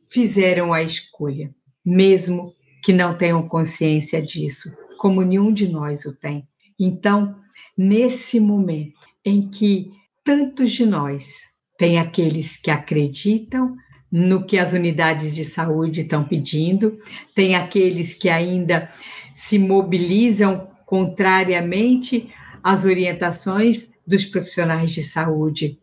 fizeram 0.07 0.73
a 0.73 0.83
escolha, 0.83 1.51
mesmo 1.85 2.55
que 2.83 2.93
não 2.93 3.17
tenham 3.17 3.47
consciência 3.49 4.23
disso, 4.23 4.71
como 4.97 5.23
nenhum 5.23 5.53
de 5.53 5.69
nós 5.69 6.05
o 6.05 6.17
tem. 6.17 6.47
Então, 6.79 7.35
nesse 7.77 8.39
momento 8.39 9.09
em 9.25 9.49
que 9.49 9.91
tantos 10.25 10.73
de 10.73 10.87
nós 10.87 11.41
tem 11.77 11.99
aqueles 11.99 12.57
que 12.57 12.71
acreditam 12.71 13.77
no 14.11 14.45
que 14.45 14.59
as 14.59 14.73
unidades 14.73 15.35
de 15.35 15.45
saúde 15.45 16.03
estão 16.03 16.25
pedindo, 16.25 16.93
tem 17.35 17.55
aqueles 17.55 18.15
que 18.15 18.29
ainda 18.29 18.89
se 19.35 19.59
mobilizam 19.59 20.68
contrariamente 20.89 22.33
às 22.65 22.87
orientações 22.87 23.93
dos 24.07 24.25
profissionais 24.25 24.91
de 24.91 25.03
saúde. 25.03 25.79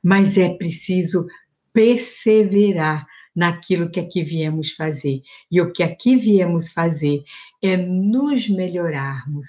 Mas 0.00 0.38
é 0.38 0.48
preciso 0.48 1.26
perseverar 1.72 3.04
naquilo 3.34 3.90
que 3.90 3.98
aqui 3.98 4.22
viemos 4.22 4.70
fazer. 4.70 5.22
E 5.50 5.60
o 5.60 5.72
que 5.72 5.82
aqui 5.82 6.14
viemos 6.14 6.70
fazer 6.70 7.24
é 7.60 7.76
nos 7.76 8.48
melhorarmos. 8.48 9.46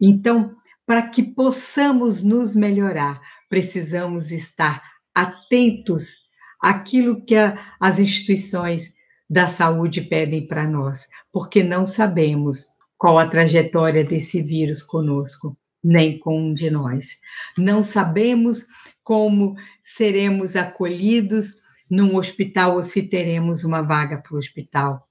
Então, 0.00 0.56
para 0.84 1.02
que 1.02 1.22
possamos 1.22 2.24
nos 2.24 2.56
melhorar, 2.56 3.20
precisamos 3.48 4.32
estar 4.32 4.82
atentos 5.14 6.26
àquilo 6.60 7.24
que 7.24 7.36
a, 7.36 7.76
as 7.78 8.00
instituições 8.00 8.92
da 9.28 9.46
saúde 9.46 10.00
pedem 10.00 10.48
para 10.48 10.66
nós, 10.66 11.06
porque 11.30 11.62
não 11.62 11.86
sabemos 11.86 12.69
qual 13.00 13.18
a 13.18 13.26
trajetória 13.26 14.04
desse 14.04 14.42
vírus 14.42 14.82
conosco, 14.82 15.56
nem 15.82 16.18
com 16.18 16.38
um 16.38 16.54
de 16.54 16.70
nós. 16.70 17.16
Não 17.56 17.82
sabemos 17.82 18.66
como 19.02 19.56
seremos 19.82 20.54
acolhidos 20.54 21.54
num 21.90 22.14
hospital 22.16 22.74
ou 22.74 22.82
se 22.82 23.04
teremos 23.04 23.64
uma 23.64 23.80
vaga 23.80 24.18
para 24.18 24.34
o 24.34 24.38
hospital. 24.38 25.08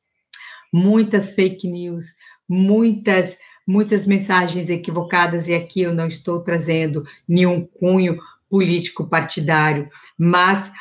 Muitas 0.71 1.33
fake 1.33 1.67
news, 1.67 2.13
muitas 2.47 3.35
muitas 3.65 4.05
mensagens 4.05 4.69
equivocadas 4.69 5.47
e 5.47 5.53
aqui 5.53 5.81
eu 5.81 5.93
não 5.93 6.07
estou 6.07 6.41
trazendo 6.41 7.03
nenhum 7.27 7.63
cunho 7.65 8.17
político 8.49 9.07
partidário, 9.07 9.87
mas 10.17 10.71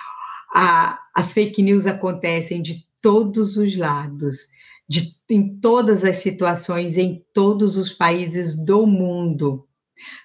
a, 0.55 0.99
as 1.15 1.35
fake 1.35 1.63
news 1.63 1.87
acontecem 1.87 2.63
de 2.63 2.87
todos 3.03 3.59
os 3.59 3.77
lados 3.77 4.49
de, 4.89 5.13
em 5.31 5.59
todas 5.61 6.05
as 6.05 6.17
situações, 6.17 6.97
em 6.97 7.23
todos 7.35 7.77
os 7.77 7.93
países 7.93 8.57
do 8.57 8.87
mundo, 8.87 9.67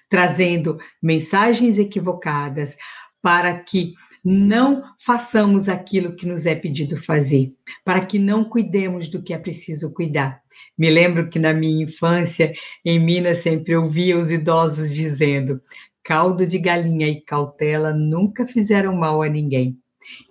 trazendo 0.08 0.78
mensagens 1.02 1.78
equivocadas 1.78 2.76
para 3.20 3.58
que 3.58 3.94
não 4.24 4.82
façamos 4.98 5.68
aquilo 5.68 6.14
que 6.14 6.26
nos 6.26 6.46
é 6.46 6.54
pedido 6.54 6.96
fazer, 6.96 7.48
para 7.84 8.04
que 8.04 8.18
não 8.18 8.44
cuidemos 8.44 9.08
do 9.08 9.22
que 9.22 9.32
é 9.34 9.38
preciso 9.38 9.92
cuidar. 9.92 10.42
Me 10.76 10.90
lembro 10.90 11.28
que 11.28 11.38
na 11.38 11.52
minha 11.52 11.84
infância, 11.84 12.52
em 12.84 12.98
Minas, 12.98 13.38
sempre 13.38 13.76
ouvia 13.76 14.16
os 14.16 14.30
idosos 14.30 14.92
dizendo: 14.92 15.60
caldo 16.02 16.46
de 16.46 16.58
galinha 16.58 17.08
e 17.08 17.20
cautela 17.20 17.92
nunca 17.92 18.46
fizeram 18.46 18.94
mal 18.94 19.22
a 19.22 19.28
ninguém. 19.28 19.78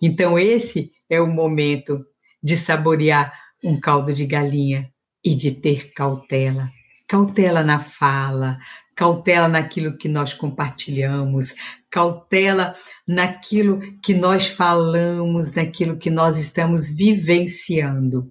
Então, 0.01 0.37
esse 0.37 0.91
é 1.09 1.19
o 1.19 1.27
momento 1.27 1.97
de 2.41 2.55
saborear 2.55 3.42
um 3.63 3.79
caldo 3.79 4.13
de 4.13 4.25
galinha 4.25 4.91
e 5.23 5.35
de 5.35 5.51
ter 5.51 5.93
cautela. 5.93 6.69
Cautela 7.07 7.63
na 7.63 7.79
fala, 7.79 8.57
cautela 8.95 9.47
naquilo 9.47 9.97
que 9.97 10.07
nós 10.07 10.33
compartilhamos, 10.33 11.55
cautela 11.89 12.75
naquilo 13.07 13.79
que 14.01 14.13
nós 14.13 14.47
falamos, 14.47 15.53
naquilo 15.53 15.97
que 15.97 16.09
nós 16.09 16.37
estamos 16.37 16.89
vivenciando. 16.89 18.23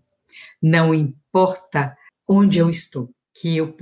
Não 0.60 0.94
importa 0.94 1.96
onde 2.28 2.58
eu 2.58 2.68
estou, 2.68 3.08
que 3.34 3.56
eu, 3.56 3.74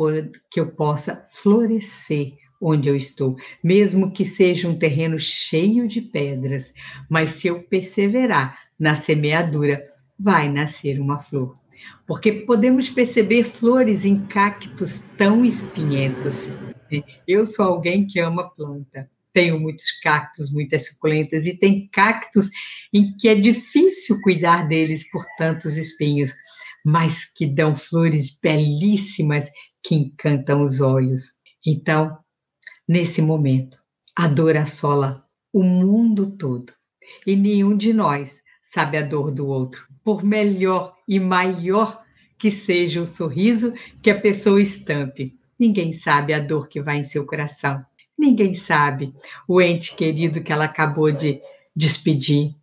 que 0.50 0.60
eu 0.60 0.70
possa 0.72 1.24
florescer 1.30 2.34
onde 2.60 2.88
eu 2.88 2.96
estou, 2.96 3.36
mesmo 3.64 4.12
que 4.12 4.24
seja 4.24 4.68
um 4.68 4.78
terreno 4.78 5.18
cheio 5.18 5.88
de 5.88 6.02
pedras, 6.02 6.74
mas 7.08 7.32
se 7.32 7.48
eu 7.48 7.62
perseverar 7.62 8.58
na 8.78 8.94
semeadura, 8.94 9.82
vai 10.22 10.48
nascer 10.48 11.00
uma 11.00 11.18
flor. 11.18 11.54
Porque 12.06 12.32
podemos 12.32 12.90
perceber 12.90 13.44
flores 13.44 14.04
em 14.04 14.26
cactos 14.26 15.00
tão 15.16 15.44
espinhentos. 15.44 16.50
Eu 17.26 17.46
sou 17.46 17.64
alguém 17.64 18.06
que 18.06 18.20
ama 18.20 18.50
planta. 18.50 19.10
Tenho 19.32 19.58
muitos 19.58 19.92
cactos, 20.02 20.52
muitas 20.52 20.88
suculentas, 20.88 21.46
e 21.46 21.56
tem 21.56 21.88
cactos 21.92 22.50
em 22.92 23.16
que 23.16 23.28
é 23.28 23.34
difícil 23.34 24.20
cuidar 24.22 24.66
deles 24.66 25.08
por 25.10 25.24
tantos 25.38 25.76
espinhos, 25.76 26.32
mas 26.84 27.24
que 27.24 27.46
dão 27.46 27.74
flores 27.76 28.36
belíssimas 28.42 29.48
que 29.82 29.94
encantam 29.94 30.62
os 30.62 30.80
olhos. 30.80 31.38
Então, 31.64 32.18
nesse 32.88 33.22
momento, 33.22 33.78
a 34.16 34.26
dor 34.26 34.56
assola 34.56 35.24
o 35.52 35.62
mundo 35.62 36.36
todo 36.36 36.72
e 37.24 37.36
nenhum 37.36 37.76
de 37.76 37.92
nós 37.92 38.40
sabe 38.62 38.98
a 38.98 39.02
dor 39.02 39.30
do 39.30 39.46
outro 39.46 39.89
por 40.10 40.24
melhor 40.24 40.96
e 41.06 41.20
maior 41.20 42.02
que 42.36 42.50
seja 42.50 43.00
o 43.00 43.06
sorriso 43.06 43.72
que 44.02 44.10
a 44.10 44.20
pessoa 44.20 44.60
estampe. 44.60 45.38
Ninguém 45.56 45.92
sabe 45.92 46.34
a 46.34 46.40
dor 46.40 46.66
que 46.66 46.82
vai 46.82 46.98
em 46.98 47.04
seu 47.04 47.24
coração. 47.24 47.86
Ninguém 48.18 48.56
sabe 48.56 49.14
o 49.46 49.60
ente 49.60 49.94
querido 49.94 50.42
que 50.42 50.52
ela 50.52 50.64
acabou 50.64 51.12
de 51.12 51.40
despedir 51.76 52.56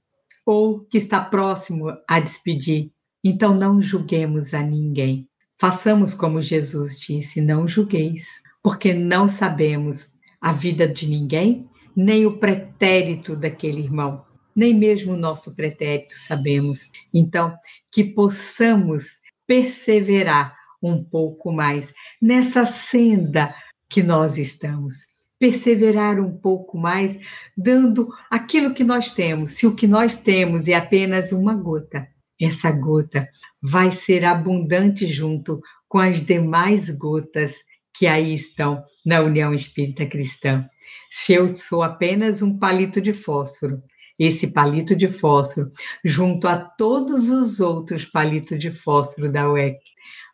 ou 0.46 0.82
que 0.82 0.98
está 0.98 1.22
próximo 1.22 1.88
a 2.06 2.20
despedir. 2.20 2.92
Então 3.24 3.56
não 3.56 3.82
julguemos 3.82 4.54
a 4.54 4.62
ninguém. 4.62 5.26
Façamos 5.58 6.14
como 6.14 6.42
Jesus 6.42 7.00
disse: 7.00 7.40
não 7.40 7.66
julgueis, 7.66 8.42
porque 8.62 8.94
não 8.94 9.26
sabemos 9.26 10.16
a 10.42 10.52
vida 10.52 10.86
de 10.86 11.08
ninguém, 11.08 11.70
nem 11.96 12.26
o 12.26 12.40
pretérito 12.40 13.38
daquele 13.38 13.84
irmão 13.84 14.27
nem 14.58 14.74
mesmo 14.74 15.14
o 15.14 15.18
nosso 15.18 15.56
pretérito 15.56 16.16
sabemos. 16.16 16.88
Então, 17.14 17.56
que 17.92 18.04
possamos 18.04 19.20
perseverar 19.46 20.58
um 20.82 21.04
pouco 21.04 21.52
mais 21.52 21.94
nessa 22.20 22.66
senda 22.66 23.54
que 23.88 24.02
nós 24.02 24.40
estamos. 24.40 24.96
Perseverar 25.40 26.20
um 26.20 26.36
pouco 26.36 26.76
mais, 26.76 27.20
dando 27.56 28.10
aquilo 28.32 28.74
que 28.74 28.84
nós 28.84 29.12
temos. 29.12 29.52
Se 29.52 29.68
o 29.68 29.76
que 29.76 29.86
nós 29.86 30.20
temos 30.22 30.68
é 30.68 30.74
apenas 30.74 31.32
uma 31.32 31.54
gota, 31.54 32.08
essa 32.42 32.72
gota 32.72 33.30
vai 33.62 33.92
ser 33.92 34.26
abundante 34.26 35.06
junto 35.06 35.62
com 35.88 36.00
as 36.00 36.20
demais 36.26 36.90
gotas 36.90 37.58
que 37.94 38.08
aí 38.08 38.34
estão 38.34 38.84
na 39.06 39.22
União 39.22 39.54
Espírita 39.54 40.06
Cristã. 40.08 40.68
Se 41.12 41.34
eu 41.34 41.48
sou 41.48 41.84
apenas 41.84 42.42
um 42.42 42.58
palito 42.58 43.00
de 43.00 43.14
fósforo, 43.14 43.82
esse 44.18 44.48
palito 44.48 44.96
de 44.96 45.08
fósforo, 45.08 45.68
junto 46.04 46.48
a 46.48 46.58
todos 46.58 47.30
os 47.30 47.60
outros 47.60 48.06
palitos 48.06 48.60
de 48.60 48.72
fósforo 48.72 49.32
da 49.32 49.50
UEC, 49.50 49.80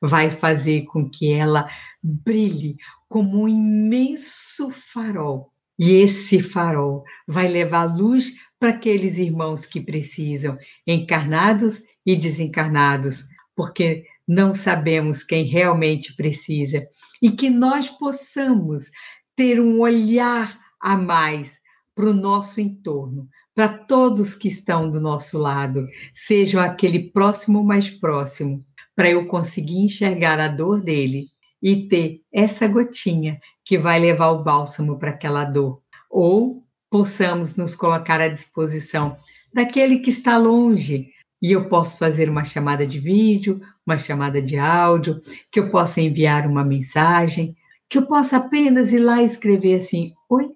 vai 0.02 0.30
fazer 0.30 0.84
com 0.86 1.10
que 1.10 1.32
ela 1.32 1.70
brilhe 2.02 2.76
como 3.08 3.44
um 3.44 3.48
imenso 3.48 4.70
farol. 4.70 5.52
E 5.78 5.96
esse 5.96 6.42
farol 6.42 7.04
vai 7.28 7.48
levar 7.48 7.86
luz 7.86 8.34
para 8.60 8.70
aqueles 8.70 9.18
irmãos 9.18 9.66
que 9.66 9.82
precisam, 9.82 10.58
encarnados 10.86 11.84
e 12.06 12.16
desencarnados, 12.16 13.26
porque 13.56 14.06
não 14.28 14.56
sabemos 14.56 15.24
quem 15.24 15.44
realmente 15.46 16.16
precisa 16.16 16.88
e 17.22 17.32
que 17.32 17.50
nós 17.50 17.90
possamos 17.90 18.90
ter 19.36 19.60
um 19.60 19.80
olhar 19.80 20.58
a 20.80 20.96
mais 20.96 21.60
para 21.96 22.06
o 22.06 22.14
nosso 22.14 22.62
entorno, 22.62 23.28
para 23.56 23.70
todos 23.70 24.34
que 24.34 24.48
estão 24.48 24.90
do 24.90 25.00
nosso 25.00 25.38
lado, 25.38 25.86
sejam 26.14 26.62
aquele 26.62 27.12
próximo 27.12 27.64
mais 27.64 27.90
próximo, 27.90 28.66
para 28.96 29.10
eu 29.10 29.28
conseguir 29.28 29.80
enxergar 29.80 30.40
a 30.40 30.48
dor 30.48 30.82
dele 30.82 31.28
e 31.62 31.88
ter 31.88 32.22
essa 32.32 32.68
gotinha 32.68 33.40
que 33.64 33.78
vai 33.78 34.00
levar 34.00 34.32
o 34.32 34.44
bálsamo 34.44 34.98
para 34.98 35.12
aquela 35.12 35.44
dor. 35.44 35.82
Ou 36.10 36.64
possamos 36.90 37.56
nos 37.56 37.76
colocar 37.76 38.20
à 38.22 38.28
disposição 38.28 39.18
daquele 39.54 40.00
que 40.00 40.10
está 40.10 40.38
longe, 40.38 41.10
e 41.42 41.52
eu 41.52 41.68
posso 41.68 41.98
fazer 41.98 42.30
uma 42.30 42.46
chamada 42.46 42.88
de 42.88 43.00
vídeo, 43.00 43.62
uma 43.86 43.98
chamada 43.98 44.42
de 44.42 44.58
áudio, 44.58 45.20
que 45.52 45.60
eu 45.60 45.70
possa 45.70 46.00
enviar 46.00 46.48
uma 46.48 46.64
mensagem, 46.64 47.56
que 47.90 47.98
eu 47.98 48.08
possa 48.08 48.38
apenas 48.38 48.94
ir 48.94 49.00
lá 49.00 49.22
e 49.22 49.26
escrever 49.26 49.76
assim: 49.76 50.14
Oi, 50.30 50.50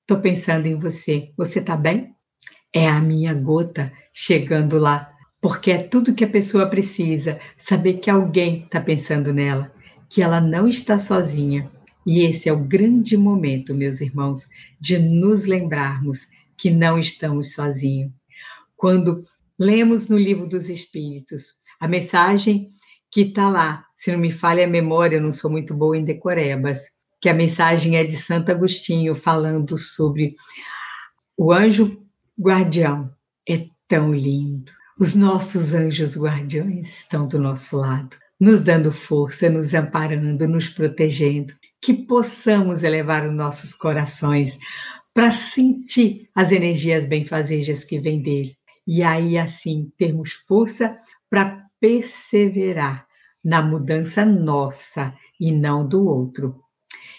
estou 0.00 0.20
pensando 0.20 0.66
em 0.66 0.76
você, 0.76 1.32
você 1.36 1.58
está 1.58 1.76
bem? 1.76 2.11
É 2.72 2.88
a 2.88 3.00
minha 3.00 3.34
gota 3.34 3.92
chegando 4.12 4.78
lá, 4.78 5.12
porque 5.40 5.70
é 5.70 5.78
tudo 5.78 6.14
que 6.14 6.24
a 6.24 6.30
pessoa 6.30 6.66
precisa, 6.66 7.38
saber 7.56 7.94
que 7.94 8.08
alguém 8.08 8.64
está 8.64 8.80
pensando 8.80 9.32
nela, 9.32 9.72
que 10.08 10.22
ela 10.22 10.40
não 10.40 10.66
está 10.66 10.98
sozinha. 10.98 11.70
E 12.06 12.22
esse 12.24 12.48
é 12.48 12.52
o 12.52 12.64
grande 12.64 13.16
momento, 13.16 13.74
meus 13.74 14.00
irmãos, 14.00 14.46
de 14.80 14.98
nos 14.98 15.44
lembrarmos 15.44 16.28
que 16.56 16.70
não 16.70 16.98
estamos 16.98 17.52
sozinhos. 17.52 18.10
Quando 18.76 19.22
lemos 19.58 20.08
no 20.08 20.18
livro 20.18 20.46
dos 20.46 20.68
Espíritos 20.68 21.60
a 21.78 21.86
mensagem 21.86 22.68
que 23.10 23.22
está 23.22 23.48
lá, 23.48 23.84
se 23.96 24.10
não 24.10 24.18
me 24.18 24.32
falha 24.32 24.64
a 24.64 24.68
memória, 24.68 25.16
eu 25.16 25.22
não 25.22 25.32
sou 25.32 25.50
muito 25.50 25.74
boa 25.74 25.96
em 25.96 26.04
decorebas, 26.04 26.84
que 27.20 27.28
a 27.28 27.34
mensagem 27.34 27.96
é 27.96 28.02
de 28.02 28.16
Santo 28.16 28.50
Agostinho 28.50 29.14
falando 29.14 29.76
sobre 29.78 30.34
o 31.36 31.52
anjo 31.52 32.01
guardião. 32.38 33.10
É 33.48 33.66
tão 33.88 34.14
lindo. 34.14 34.72
Os 34.98 35.14
nossos 35.14 35.74
anjos 35.74 36.16
guardiões 36.16 37.00
estão 37.00 37.26
do 37.26 37.38
nosso 37.38 37.76
lado, 37.76 38.16
nos 38.40 38.60
dando 38.60 38.92
força, 38.92 39.50
nos 39.50 39.74
amparando, 39.74 40.46
nos 40.46 40.68
protegendo. 40.68 41.54
Que 41.80 41.94
possamos 41.94 42.82
elevar 42.82 43.26
os 43.26 43.34
nossos 43.34 43.74
corações 43.74 44.58
para 45.12 45.30
sentir 45.30 46.30
as 46.34 46.52
energias 46.52 47.04
benfazejas 47.04 47.84
que 47.84 47.98
vêm 47.98 48.22
dele 48.22 48.56
e 48.86 49.02
aí 49.02 49.38
assim 49.38 49.92
termos 49.96 50.32
força 50.32 50.96
para 51.30 51.66
perseverar 51.80 53.06
na 53.44 53.62
mudança 53.62 54.24
nossa 54.24 55.14
e 55.38 55.50
não 55.50 55.86
do 55.86 56.06
outro. 56.06 56.54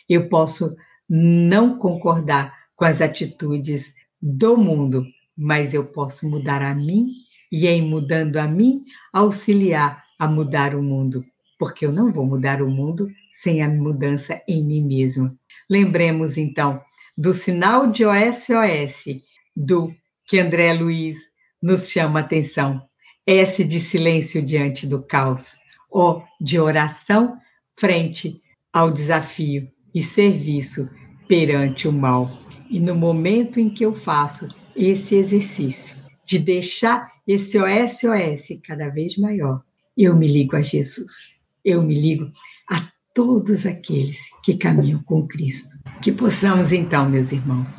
Eu 0.08 0.30
posso 0.30 0.76
não 1.10 1.78
concordar 1.78 2.54
com 2.76 2.86
as 2.86 3.02
atitudes 3.02 3.94
do 4.26 4.56
mundo, 4.56 5.06
mas 5.38 5.74
eu 5.74 5.86
posso 5.86 6.30
mudar 6.30 6.62
a 6.62 6.74
mim 6.74 7.10
e, 7.52 7.68
em 7.68 7.82
mudando 7.82 8.38
a 8.38 8.48
mim, 8.48 8.82
auxiliar 9.12 10.02
a 10.18 10.28
mudar 10.28 10.74
o 10.76 10.82
mundo, 10.82 11.22
porque 11.60 11.86
eu 11.86 11.92
não 11.92 12.10
vou 12.14 12.26
mudar 12.26 12.62
o 12.62 12.70
mundo 12.70 13.12
sem 13.34 13.62
a 13.62 13.68
mudança 13.68 14.42
em 14.48 14.64
mim 14.64 14.82
mesmo. 14.82 15.38
Lembremos 15.70 16.38
então 16.38 16.82
do 17.18 17.34
sinal 17.34 17.92
de 17.92 18.06
OSOS 18.06 19.20
do 19.54 19.94
que 20.26 20.40
André 20.40 20.72
Luiz 20.74 21.18
nos 21.62 21.90
chama 21.90 22.22
a 22.22 22.24
atenção. 22.24 22.82
S 23.28 23.64
de 23.64 23.80
silêncio 23.80 24.42
diante 24.42 24.88
do 24.88 25.04
caos, 25.04 25.56
O 25.92 26.22
de 26.42 26.60
oração 26.60 27.38
frente 27.78 28.42
ao 28.72 28.90
desafio 28.90 29.68
e 29.94 30.02
serviço 30.02 30.90
perante 31.28 31.88
o 31.88 31.92
mal. 31.92 32.43
E 32.74 32.80
no 32.80 32.96
momento 32.96 33.60
em 33.60 33.70
que 33.70 33.86
eu 33.86 33.94
faço 33.94 34.48
esse 34.76 35.14
exercício 35.14 35.96
de 36.26 36.40
deixar 36.40 37.08
esse 37.28 37.60
OSOS 37.60 38.60
cada 38.66 38.90
vez 38.90 39.16
maior, 39.16 39.62
eu 39.96 40.16
me 40.16 40.28
ligo 40.28 40.56
a 40.56 40.62
Jesus. 40.64 41.40
Eu 41.64 41.84
me 41.84 41.94
ligo 41.94 42.28
a 42.72 42.92
todos 43.14 43.68
aqueles 43.68 44.22
que 44.44 44.58
caminham 44.58 45.04
com 45.04 45.28
Cristo. 45.28 45.78
Que 46.02 46.12
possamos 46.12 46.72
então, 46.72 47.08
meus 47.08 47.32
irmãos, 47.32 47.78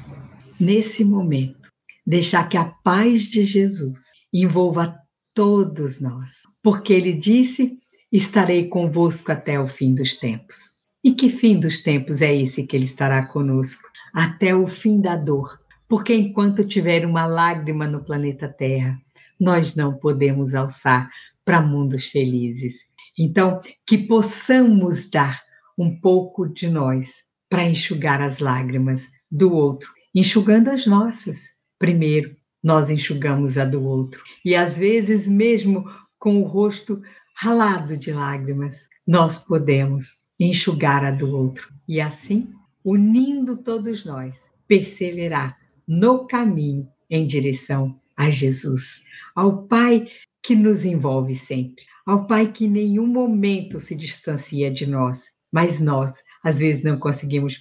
nesse 0.61 1.05
momento, 1.05 1.69
deixar 2.07 2.49
que 2.49 2.57
a 2.57 2.67
paz 2.67 3.23
de 3.23 3.43
Jesus 3.43 3.99
envolva 4.33 4.97
todos 5.35 6.01
nós, 6.01 6.35
porque 6.63 6.93
ele 6.93 7.15
disse: 7.15 7.77
Estarei 8.13 8.69
convosco 8.69 9.33
até 9.33 9.59
o 9.59 9.67
fim 9.67 9.93
dos 9.93 10.15
tempos. 10.15 10.75
E 11.03 11.11
que 11.11 11.29
fim 11.29 11.59
dos 11.59 11.83
tempos 11.83 12.23
é 12.23 12.33
esse 12.33 12.63
que 12.63 12.77
ele 12.77 12.85
estará 12.85 13.27
conosco? 13.27 13.93
Até 14.15 14.55
o 14.55 14.67
fim 14.67 15.01
da 15.01 15.17
dor. 15.17 15.59
Porque 15.89 16.15
enquanto 16.15 16.65
tiver 16.65 17.05
uma 17.05 17.27
lágrima 17.27 17.87
no 17.87 18.05
planeta 18.05 18.49
Terra, 18.49 18.99
nós 19.39 19.75
não 19.75 19.95
podemos 19.95 20.55
alçar 20.55 21.11
para 21.45 21.61
mundos 21.61 22.07
felizes. 22.07 22.85
Então, 23.19 23.59
que 23.87 23.99
possamos 23.99 25.11
dar 25.11 25.43
um 25.77 26.01
pouco 26.01 26.49
de 26.49 26.69
nós 26.69 27.25
para 27.51 27.65
enxugar 27.65 28.23
as 28.23 28.39
lágrimas 28.39 29.09
do 29.31 29.53
outro, 29.53 29.93
enxugando 30.15 30.69
as 30.71 30.87
nossas, 30.87 31.55
Primeiro, 31.79 32.35
nós 32.63 32.89
enxugamos 32.89 33.59
a 33.59 33.65
do 33.67 33.85
outro. 33.85 34.23
E 34.43 34.55
às 34.55 34.79
vezes, 34.79 35.29
mesmo 35.29 35.85
com 36.19 36.41
o 36.41 36.45
rosto 36.45 37.03
ralado 37.37 37.97
de 37.97 38.13
lágrimas, 38.13 38.89
nós 39.07 39.39
podemos 39.39 40.15
enxugar 40.41 41.05
a 41.05 41.11
do 41.11 41.29
outro. 41.29 41.71
E 41.87 42.01
assim, 42.01 42.49
unindo 42.85 43.57
todos 43.57 44.05
nós, 44.05 44.51
perseverar 44.69 45.57
no 45.89 46.27
caminho 46.27 46.89
em 47.09 47.27
direção 47.27 47.99
a 48.17 48.31
Jesus, 48.31 49.05
ao 49.35 49.67
Pai 49.67 50.07
que 50.43 50.55
nos 50.55 50.85
envolve 50.85 51.35
sempre, 51.35 51.85
ao 52.07 52.27
Pai 52.27 52.53
que 52.53 52.67
em 52.67 52.71
nenhum 52.71 53.07
momento 53.07 53.81
se 53.81 53.95
distancia 53.95 54.71
de 54.71 54.87
nós, 54.87 55.23
mas 55.51 55.81
nós 55.81 56.23
às 56.45 56.59
vezes 56.59 56.85
não 56.85 56.99
conseguimos 56.99 57.61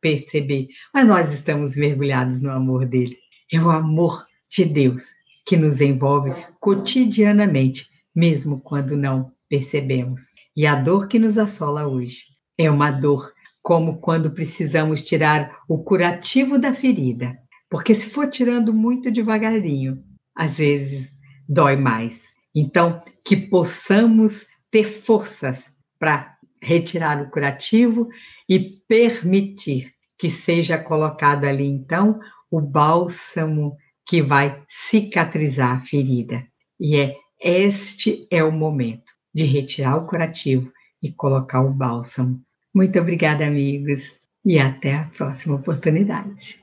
perceber, 0.00 0.66
mas 0.92 1.06
nós 1.06 1.32
estamos 1.32 1.76
mergulhados 1.76 2.42
no 2.42 2.50
amor 2.50 2.84
dele. 2.84 3.16
É 3.52 3.60
o 3.60 3.70
amor 3.70 4.26
de 4.50 4.64
Deus 4.64 5.04
que 5.46 5.56
nos 5.56 5.80
envolve 5.80 6.32
cotidianamente, 6.58 7.88
mesmo 8.14 8.60
quando 8.60 8.96
não 8.96 9.32
percebemos. 9.48 10.22
E 10.56 10.66
a 10.66 10.74
dor 10.74 11.06
que 11.06 11.18
nos 11.18 11.38
assola 11.38 11.86
hoje 11.86 12.24
é 12.58 12.68
uma 12.68 12.90
dor 12.90 13.32
como 13.68 13.98
quando 13.98 14.30
precisamos 14.30 15.02
tirar 15.02 15.58
o 15.68 15.76
curativo 15.76 16.58
da 16.58 16.72
ferida. 16.72 17.38
Porque 17.68 17.94
se 17.94 18.08
for 18.08 18.26
tirando 18.30 18.72
muito 18.72 19.10
devagarinho, 19.10 20.02
às 20.34 20.56
vezes 20.56 21.12
dói 21.46 21.76
mais. 21.76 22.28
Então, 22.54 22.98
que 23.22 23.36
possamos 23.36 24.46
ter 24.70 24.84
forças 24.84 25.76
para 25.98 26.34
retirar 26.62 27.20
o 27.20 27.30
curativo 27.30 28.08
e 28.48 28.58
permitir 28.88 29.92
que 30.18 30.30
seja 30.30 30.78
colocado 30.78 31.44
ali, 31.44 31.66
então, 31.66 32.18
o 32.50 32.62
bálsamo 32.62 33.76
que 34.06 34.22
vai 34.22 34.62
cicatrizar 34.66 35.76
a 35.76 35.80
ferida. 35.82 36.42
E 36.80 36.96
é 36.96 37.16
este 37.38 38.26
é 38.30 38.42
o 38.42 38.50
momento 38.50 39.12
de 39.34 39.44
retirar 39.44 39.98
o 39.98 40.06
curativo 40.06 40.72
e 41.02 41.12
colocar 41.12 41.60
o 41.60 41.70
bálsamo. 41.70 42.47
Muito 42.78 42.96
obrigada, 43.00 43.44
amigos, 43.44 44.20
e 44.46 44.56
até 44.56 44.94
a 44.94 45.04
próxima 45.06 45.56
oportunidade. 45.56 46.60